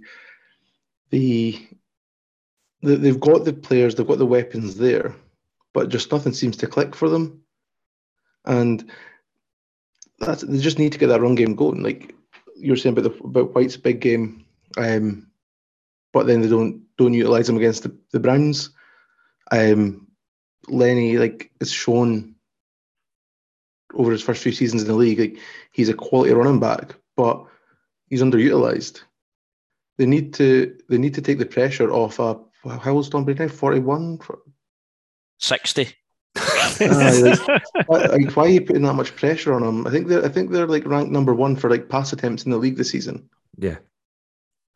[1.09, 1.67] the
[2.83, 5.15] they've got the players, they've got the weapons there,
[5.73, 7.41] but just nothing seems to click for them.
[8.45, 8.91] And
[10.19, 11.81] that's they just need to get that run game going.
[11.81, 12.13] Like
[12.57, 14.45] you're saying about the about White's big game,
[14.77, 15.27] um,
[16.11, 18.69] but then they don't don't utilize him against the, the Browns.
[19.51, 20.07] Um,
[20.67, 22.35] Lenny like is shown
[23.93, 25.37] over his first few seasons in the league, like
[25.71, 27.45] he's a quality running back, but
[28.07, 29.01] he's underutilized.
[29.97, 32.19] They need to they need to take the pressure off.
[32.19, 32.35] Uh,
[32.69, 33.49] how old's Tom Brady now?
[33.49, 34.19] Forty one.
[35.39, 35.93] 60.
[36.35, 36.79] like,
[37.87, 39.85] why, like, why are you putting that much pressure on him?
[39.85, 42.51] I think they're I think they're like ranked number one for like pass attempts in
[42.51, 43.29] the league this season.
[43.57, 43.77] Yeah,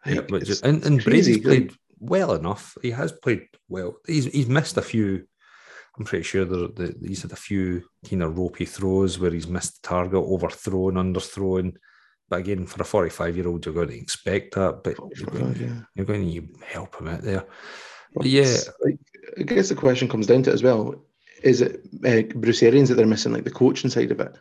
[0.05, 1.39] Like, yeah, but just, and, and crazy.
[1.39, 2.77] Brady's played well enough.
[2.81, 3.95] He has played well.
[4.05, 5.27] He's he's missed a few.
[5.97, 9.47] I'm pretty sure there, the, he's had a few kind of ropey throws where he's
[9.47, 11.73] missed the target, overthrown, underthrown.
[12.29, 14.83] But again, for a 45 year old, you're going to expect that.
[14.83, 15.81] But you're going, yeah.
[15.95, 17.45] you're going to help him out there.
[18.13, 18.97] But But yeah, like
[19.39, 20.95] I guess the question comes down to it as well.
[21.43, 24.35] Is it uh, Bruce Arians that they're missing, like the coaching side of it?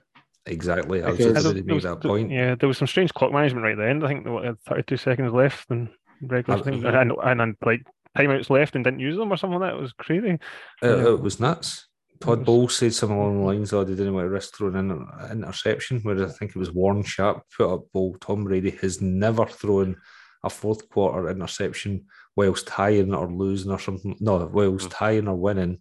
[0.47, 1.03] exactly.
[1.03, 2.31] I was just going to make that point.
[2.31, 4.05] Yeah, there was some strange clock management right at the end.
[4.05, 5.89] I think there were 32 seconds left and
[6.23, 7.01] regular Uh, thing, mhm.
[7.01, 7.85] and, and, and like
[8.17, 9.77] timeouts left and didn't use them or something like that.
[9.77, 10.29] It was crazy.
[10.29, 10.41] It,
[10.83, 11.09] Yeah.
[11.09, 11.86] it was nuts.
[12.21, 14.77] Todd Bowles said something along the lines of oh, they didn't want to risk throwing
[14.77, 18.17] in an interception, where I think it was Warren Sharp put up ball.
[18.21, 19.97] Tom Brady has never thrown
[20.43, 24.17] a fourth quarter interception whilst tying or losing or something.
[24.21, 25.81] No, whilst tying or winning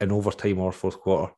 [0.00, 1.32] in overtime or fourth quarter.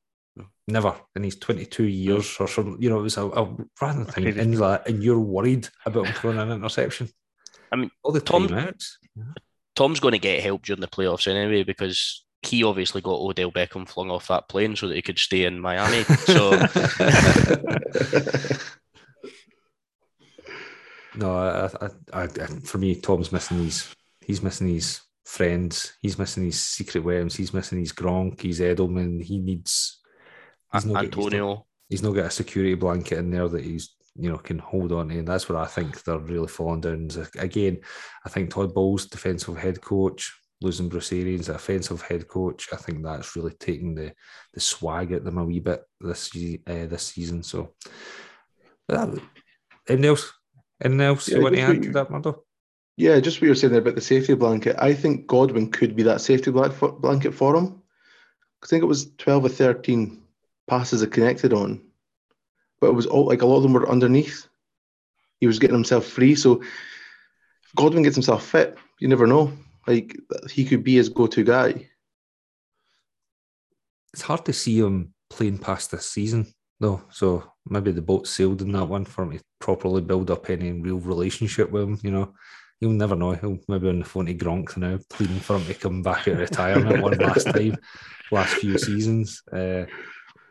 [0.68, 2.81] Never in his 22 years or something.
[2.81, 4.39] You know, it was a, a random thing.
[4.39, 7.09] And, and you're worried about him throwing an interception.
[7.73, 8.93] I mean, all the Tom- timeouts.
[9.18, 9.41] Eh?
[9.75, 13.88] Tom's going to get help during the playoffs anyway because he obviously got Odell Beckham
[13.88, 16.03] flung off that plane so that he could stay in Miami.
[16.05, 16.51] So
[21.14, 23.95] No, I, I, I, I, for me, Tom's missing his.
[24.24, 25.93] He's missing his friends.
[26.01, 27.36] He's missing his secret weapons.
[27.36, 28.40] He's missing his Gronk.
[28.40, 29.22] His Edelman.
[29.22, 30.01] He needs.
[30.72, 33.62] He's not got- he's not- Antonio, He's not got a security blanket in there that
[33.64, 36.80] he's you know can hold on to, and that's where I think they're really falling
[36.80, 37.11] down.
[37.38, 37.80] Again,
[38.24, 40.32] I think Todd Bowles, defensive head coach,
[40.62, 42.68] losing Bruce Arians, offensive head coach.
[42.72, 44.12] I think that's really taking the
[44.54, 46.30] the swag at them a wee bit this
[46.66, 47.42] uh, this season.
[47.42, 47.74] So,
[48.88, 49.08] that,
[49.88, 50.32] anything else?
[50.82, 52.44] Anything else Yeah, you want to add to that, Murdo?
[52.96, 54.76] Yeah, just what you were saying there about the safety blanket.
[54.78, 57.82] I think Godwin could be that safety blanket for him.
[58.62, 60.22] I think it was 12 or 13
[60.68, 61.82] passes that connected on,
[62.80, 64.46] but it was all like a lot of them were underneath.
[65.40, 66.34] He was getting himself free.
[66.34, 69.52] So if Godwin gets himself fit, you never know.
[69.87, 70.16] Like
[70.51, 71.89] he could be his go to guy.
[74.12, 76.47] It's hard to see him playing past this season,
[76.78, 77.03] though.
[77.11, 80.72] So maybe the boat sailed in that one for him to properly build up any
[80.72, 81.99] real relationship with him.
[82.03, 82.35] You know,
[82.80, 83.33] you'll never know.
[83.33, 86.37] He'll maybe on the phone to Gronk now, pleading for him to come back at
[86.37, 87.76] retirement one last time,
[88.30, 89.43] last few seasons.
[89.51, 89.85] Uh,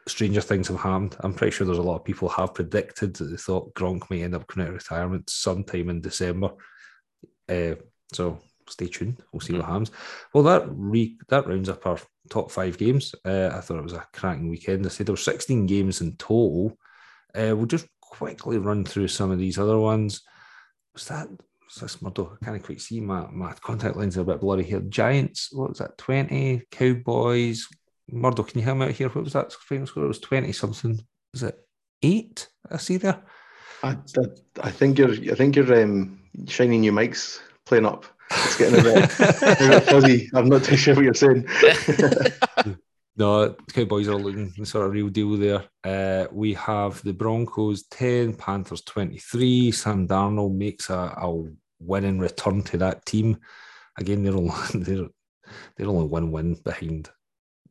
[0.07, 1.15] stranger things have happened.
[1.19, 4.23] I'm pretty sure there's a lot of people have predicted that they thought Gronk may
[4.23, 6.51] end up coming out of retirement sometime in December.
[7.47, 7.75] Uh,
[8.13, 9.21] so stay tuned.
[9.31, 9.91] We'll see what happens.
[10.33, 11.99] Well, that re- that rounds up our
[12.29, 13.13] top five games.
[13.25, 14.85] Uh, I thought it was a cracking weekend.
[14.85, 16.77] I said there were 16 games in total.
[17.33, 20.21] Uh, we'll just quickly run through some of these other ones.
[20.93, 22.37] Was that was this Murdo?
[22.41, 24.81] I can't quite see my, my contact lens are a bit blurry here.
[24.81, 25.97] Giants, what was that?
[25.97, 27.67] 20, Cowboys.
[28.09, 29.07] Murdo, can you help me out here?
[29.09, 30.03] What was that final score?
[30.03, 30.99] It was 20 something.
[31.33, 31.57] Was it
[32.01, 32.49] eight?
[32.69, 33.23] I see there.
[33.83, 38.05] I, I, I think you're I think you're um, shiny new mics playing up.
[38.45, 40.29] It's getting a bit, a bit fuzzy.
[40.33, 41.47] I'm not too sure what you're saying.
[43.17, 45.65] No, Cowboys are looking sort of real deal there.
[45.83, 49.71] Uh, we have the Broncos 10, Panthers 23.
[49.71, 51.43] Sam Darnold makes a, a
[51.79, 53.37] winning return to that team.
[53.99, 55.07] Again, they're only, they're,
[55.75, 57.09] they're only one win behind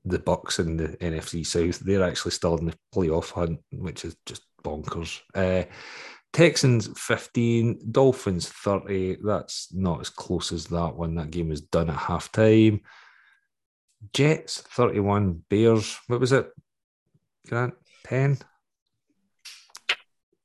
[0.04, 1.80] the Bucs in the NFC South.
[1.80, 5.20] They're actually still in the playoff hunt, which is just bonkers.
[5.34, 5.64] Uh,
[6.32, 9.18] Texans 15, Dolphins 30.
[9.22, 11.14] That's not as close as that one.
[11.16, 12.80] That game was done at halftime.
[14.12, 16.50] Jets 31, Bears, what was it?
[17.48, 17.74] Grant
[18.04, 18.38] 10.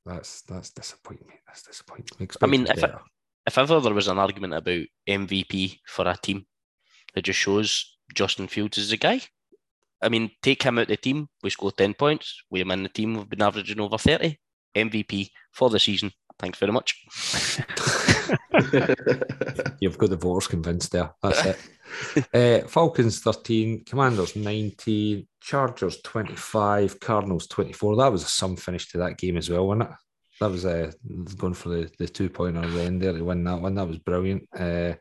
[0.04, 1.32] That's that's disappointing.
[1.46, 2.28] That's disappointing.
[2.40, 2.84] I mean, if
[3.46, 6.46] if ever there was an argument about MVP for a team,
[7.14, 9.20] it just shows Justin Fields is the guy.
[10.02, 12.42] I mean, take him out of the team, we score 10 points.
[12.50, 14.38] We're in the team, we've been averaging over 30.
[14.76, 16.12] MVP for the season.
[16.38, 17.02] Thanks very much.
[19.80, 21.14] You've got the voters convinced there.
[21.22, 21.58] That's it.
[22.64, 27.96] uh, Falcons 13, Commanders 19, Chargers 25, Cardinals 24.
[27.96, 29.96] That was a sum finish to that game as well, wasn't it?
[30.40, 30.92] That was uh,
[31.38, 33.74] going for the, the two pointer at the end there to win that one.
[33.74, 34.46] That was brilliant.
[34.54, 34.92] Uh,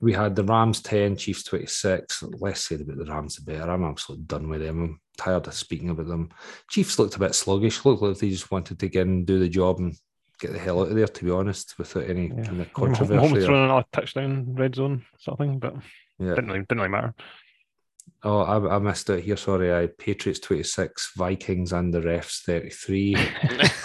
[0.00, 2.22] we had the Rams 10, Chiefs 26.
[2.40, 3.70] Less said about the Rams, the better.
[3.70, 4.82] I'm absolutely done with them.
[4.82, 6.30] I'm tired of speaking about them.
[6.70, 9.38] Chiefs looked a bit sluggish, looked like they just wanted to get in and do
[9.38, 9.96] the job and
[10.40, 12.44] get the hell out of there, to be honest, without any yeah.
[12.44, 13.18] kind of controversy.
[13.18, 15.74] Almost throwing a touchdown, red zone sort of thing, but
[16.18, 16.34] yeah.
[16.34, 17.14] didn't, really, didn't really matter.
[18.22, 19.36] Oh, I, I missed it here.
[19.36, 23.14] Sorry, I Patriots twenty six, Vikings and the refs thirty three.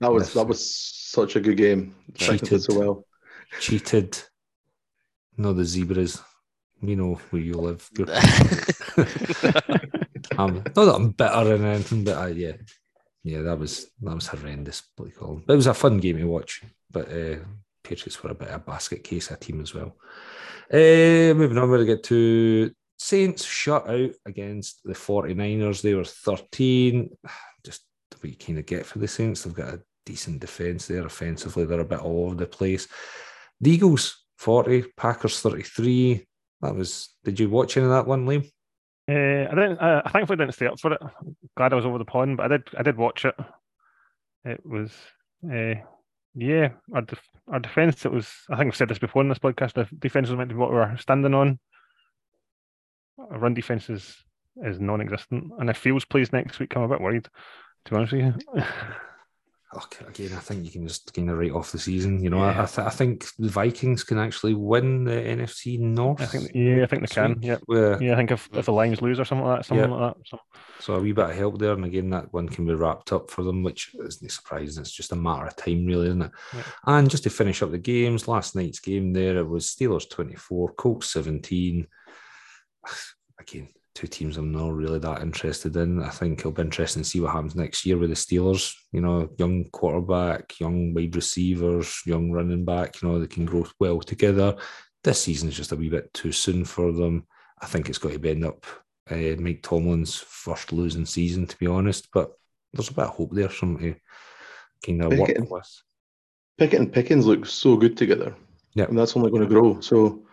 [0.00, 1.94] that was that was such a good game.
[2.14, 3.04] Cheated so well.
[3.60, 4.18] Cheated.
[5.36, 6.20] No, the zebras.
[6.82, 7.88] You know where you live.
[10.38, 12.52] um, not that I'm better than anything, but I, yeah,
[13.22, 14.82] yeah, that was that was horrendous.
[14.96, 16.62] But it was a fun game to watch.
[16.90, 17.36] But uh,
[17.84, 19.96] Patriots were a bit of a basket case a team as well.
[20.72, 25.82] Uh, moving on, we'll get to Saints shut out against the 49ers.
[25.82, 27.10] They were 13.
[27.64, 27.82] Just
[28.20, 29.42] what you kind of get for the Saints.
[29.42, 31.64] They've got a decent defense there offensively.
[31.64, 32.88] They're a bit all over the place.
[33.60, 36.26] The Eagles 40, Packers 33.
[36.62, 38.50] That was, did you watch any of that one, Liam?
[39.06, 39.78] Uh, I didn't.
[39.78, 41.00] Uh, I thankfully didn't stay up for it.
[41.56, 42.62] Glad I was over the pond, but I did.
[42.78, 43.34] I did watch it.
[44.44, 44.92] It was,
[45.44, 45.74] uh,
[46.34, 48.04] yeah, our, def- our defense.
[48.04, 48.30] It was.
[48.48, 49.74] I think I've said this before in this podcast.
[49.74, 51.58] The defense was meant to be what we were standing on.
[53.18, 54.16] Our run defense is
[54.64, 57.28] is non-existent, and if Fields plays next week, I'm a bit worried.
[57.86, 58.62] To be honest with you.
[59.72, 62.22] again, I think you can just kind of write off the season.
[62.22, 62.62] You know, yeah.
[62.62, 66.20] I, th- I think the Vikings can actually win the NFC North.
[66.20, 67.38] I think, yeah, I think they can.
[67.40, 68.12] Yeah, yeah.
[68.12, 70.26] I think if, if the Lions lose or something like that, something like that.
[70.26, 70.40] So.
[70.80, 73.30] so a wee bit of help there, and again, that one can be wrapped up
[73.30, 74.82] for them, which isn't surprising.
[74.82, 76.32] It's just a matter of time, really, isn't it?
[76.54, 76.62] Yeah.
[76.86, 80.34] And just to finish up the games, last night's game there, it was Steelers twenty
[80.34, 81.86] four, Colts seventeen.
[83.40, 86.02] Again, two teams I'm not really that interested in.
[86.02, 88.74] I think it'll be interesting to see what happens next year with the Steelers.
[88.92, 93.66] You know, young quarterback, young wide receivers, young running back, you know, they can grow
[93.78, 94.56] well together.
[95.02, 97.26] This season is just a wee bit too soon for them.
[97.60, 98.64] I think it's got to end up
[99.10, 102.08] uh, Mike Tomlin's first losing season, to be honest.
[102.12, 102.32] But
[102.72, 104.00] there's a bit of hope there, something to
[104.86, 105.82] kind of Pickett, work with.
[106.58, 108.34] Pickett and Pickens look so good together.
[108.74, 108.84] Yeah.
[108.84, 109.80] And that's only going to grow.
[109.80, 110.24] So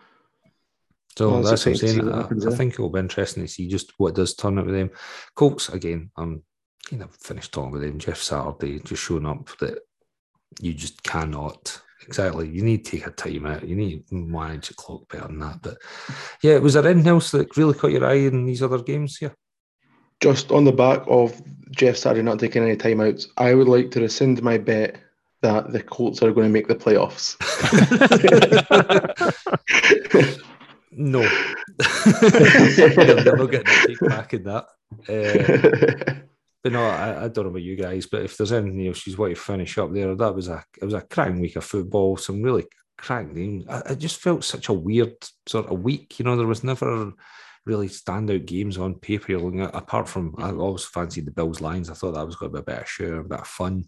[1.18, 2.12] so well, that's what I'm saying.
[2.12, 4.90] I, I, think it'll be interesting to see just what does turn out with them.
[5.34, 6.12] Colts again.
[6.16, 6.44] I'm
[6.92, 7.98] you know finished talking with them.
[7.98, 9.80] Jeff Saturday just showing up that
[10.60, 12.48] you just cannot exactly.
[12.48, 13.66] You need to take a time out.
[13.66, 15.60] You need to manage the clock better than that.
[15.60, 15.78] But
[16.40, 19.34] yeah, was there anything else that really caught your eye in these other games here?
[20.20, 21.42] Just on the back of
[21.72, 25.00] Jeff Saturday not taking any timeouts, I would like to rescind my bet
[25.42, 27.34] that the Colts are going to make the playoffs.
[31.00, 31.20] No,
[31.80, 34.66] I'm never getting a take back in that.
[35.08, 36.14] Uh,
[36.64, 38.06] but no, I, I, don't know about you guys.
[38.06, 40.84] But if there's anything else you want to finish up there, that was a it
[40.84, 42.16] was a cracking week of football.
[42.16, 43.64] Some really cracking.
[43.68, 45.14] I, I just felt such a weird
[45.46, 46.18] sort of week.
[46.18, 47.12] You know, there was never
[47.64, 49.36] really standout games on paper.
[49.66, 51.90] apart from I always fancied the Bills Lions.
[51.90, 53.84] I thought that was going to be a bit of show, a bit of fun.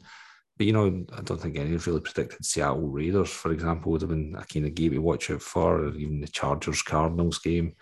[0.60, 4.10] But you know, I don't think anyone's really predicted Seattle Raiders, for example, would have
[4.10, 7.76] been a kind of game to watch out for, or even the Chargers Cardinals game.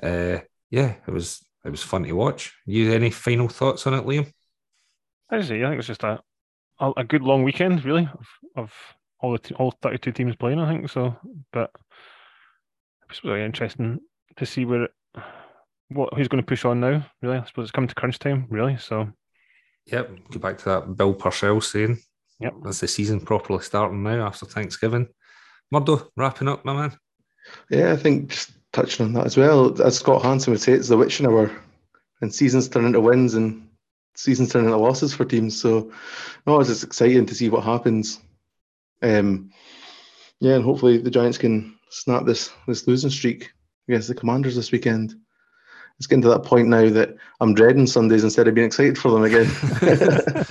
[0.00, 0.38] Uh,
[0.70, 2.54] yeah, it was it was fun to watch.
[2.66, 4.32] You any final thoughts on it, Liam?
[5.28, 6.20] I say, I think it's just a
[6.78, 8.72] a good long weekend, really, of, of
[9.18, 10.60] all the all thirty two teams playing.
[10.60, 11.16] I think so,
[11.52, 11.72] but
[13.10, 13.98] it's really interesting
[14.36, 14.92] to see where it,
[15.88, 17.04] what who's going to push on now.
[17.22, 18.76] Really, I suppose it's come to crunch time, really.
[18.76, 19.08] So,
[19.86, 21.98] yep, go back to that Bill Parcells saying
[22.40, 22.54] Yep.
[22.62, 25.08] That's the season properly starting now after Thanksgiving.
[25.70, 26.98] Murdo, wrapping up, my man.
[27.70, 30.88] Yeah, I think just touching on that as well, as Scott Hanson would say, it's
[30.88, 31.50] the witching hour.
[32.22, 33.68] And seasons turn into wins and
[34.14, 35.60] seasons turn into losses for teams.
[35.60, 35.92] So
[36.46, 38.20] no, it's just exciting to see what happens.
[39.02, 39.50] Um,
[40.40, 43.50] yeah, and hopefully the Giants can snap this this losing streak
[43.88, 45.14] against the Commanders this weekend.
[45.98, 49.10] It's getting to that point now that I'm dreading Sundays instead of being excited for
[49.10, 49.50] them again.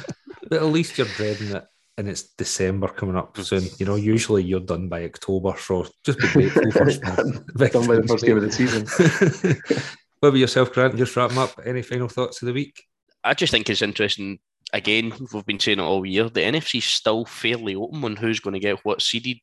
[0.50, 1.68] but at least you're dreading it
[2.00, 3.66] and it's December coming up soon.
[3.78, 8.06] You know, usually you're done by October, so just be grateful for done by the
[8.08, 8.86] first game of the season.
[10.22, 10.96] what about yourself, Grant?
[10.96, 11.60] Just wrapping up.
[11.66, 12.82] Any final thoughts of the week?
[13.26, 14.40] I just think it's interesting.
[14.72, 16.30] Again, we've been saying it all year.
[16.30, 19.42] The NFC's still fairly open on who's going to get what seeded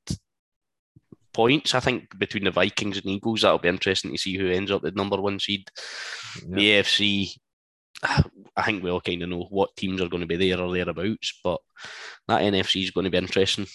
[1.34, 1.74] points.
[1.74, 4.80] I think between the Vikings and Eagles, that'll be interesting to see who ends up
[4.80, 5.68] the number one seed.
[6.48, 7.36] The AFC,
[8.56, 10.72] I think we all kind of know what teams are going to be there or
[10.72, 11.60] thereabouts, but
[12.28, 13.66] that NFC is going to be interesting.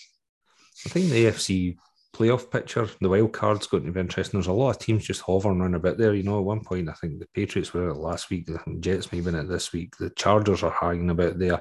[0.86, 1.78] I think the AFC
[2.16, 4.40] playoff picture, the wild card's going to be interesting.
[4.40, 6.14] There's a lot of teams just hovering around a bit there.
[6.14, 9.12] You know, at one point, I think the Patriots were at last week, the Jets
[9.12, 11.60] maybe in it this week, the Chargers are hanging about there.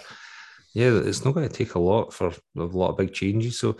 [0.74, 3.58] Yeah, it's not going to take a lot for a lot of big changes.
[3.58, 3.76] So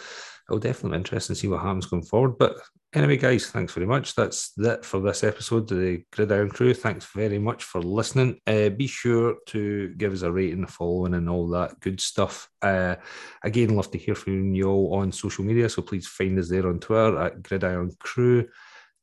[0.51, 2.36] it'll definitely be interesting to see what happens going forward.
[2.36, 2.57] But
[2.92, 4.16] anyway, guys, thanks very much.
[4.16, 6.74] That's it for this episode of the Gridiron Crew.
[6.74, 8.40] Thanks very much for listening.
[8.48, 12.48] Uh, be sure to give us a rating, a following, and all that good stuff.
[12.61, 12.96] Uh,
[13.44, 15.68] again, love to hear from you all on social media.
[15.68, 18.48] So please find us there on Twitter at Gridiron Crew.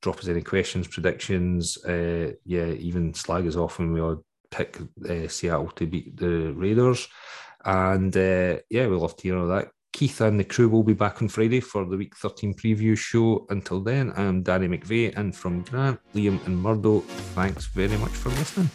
[0.02, 1.78] Drop us any questions, predictions.
[1.86, 4.22] Uh, yeah, even slag us off when we all
[4.52, 4.78] pick
[5.10, 7.08] uh, Seattle to beat the Raiders.
[7.64, 9.70] And uh, yeah, we love to hear all that.
[9.98, 13.48] Keith and the crew will be back on Friday for the Week 13 preview show.
[13.50, 17.00] Until then, I'm Danny McVeigh, and from Grant, Liam, and Murdo,
[17.34, 18.70] thanks very much for listening.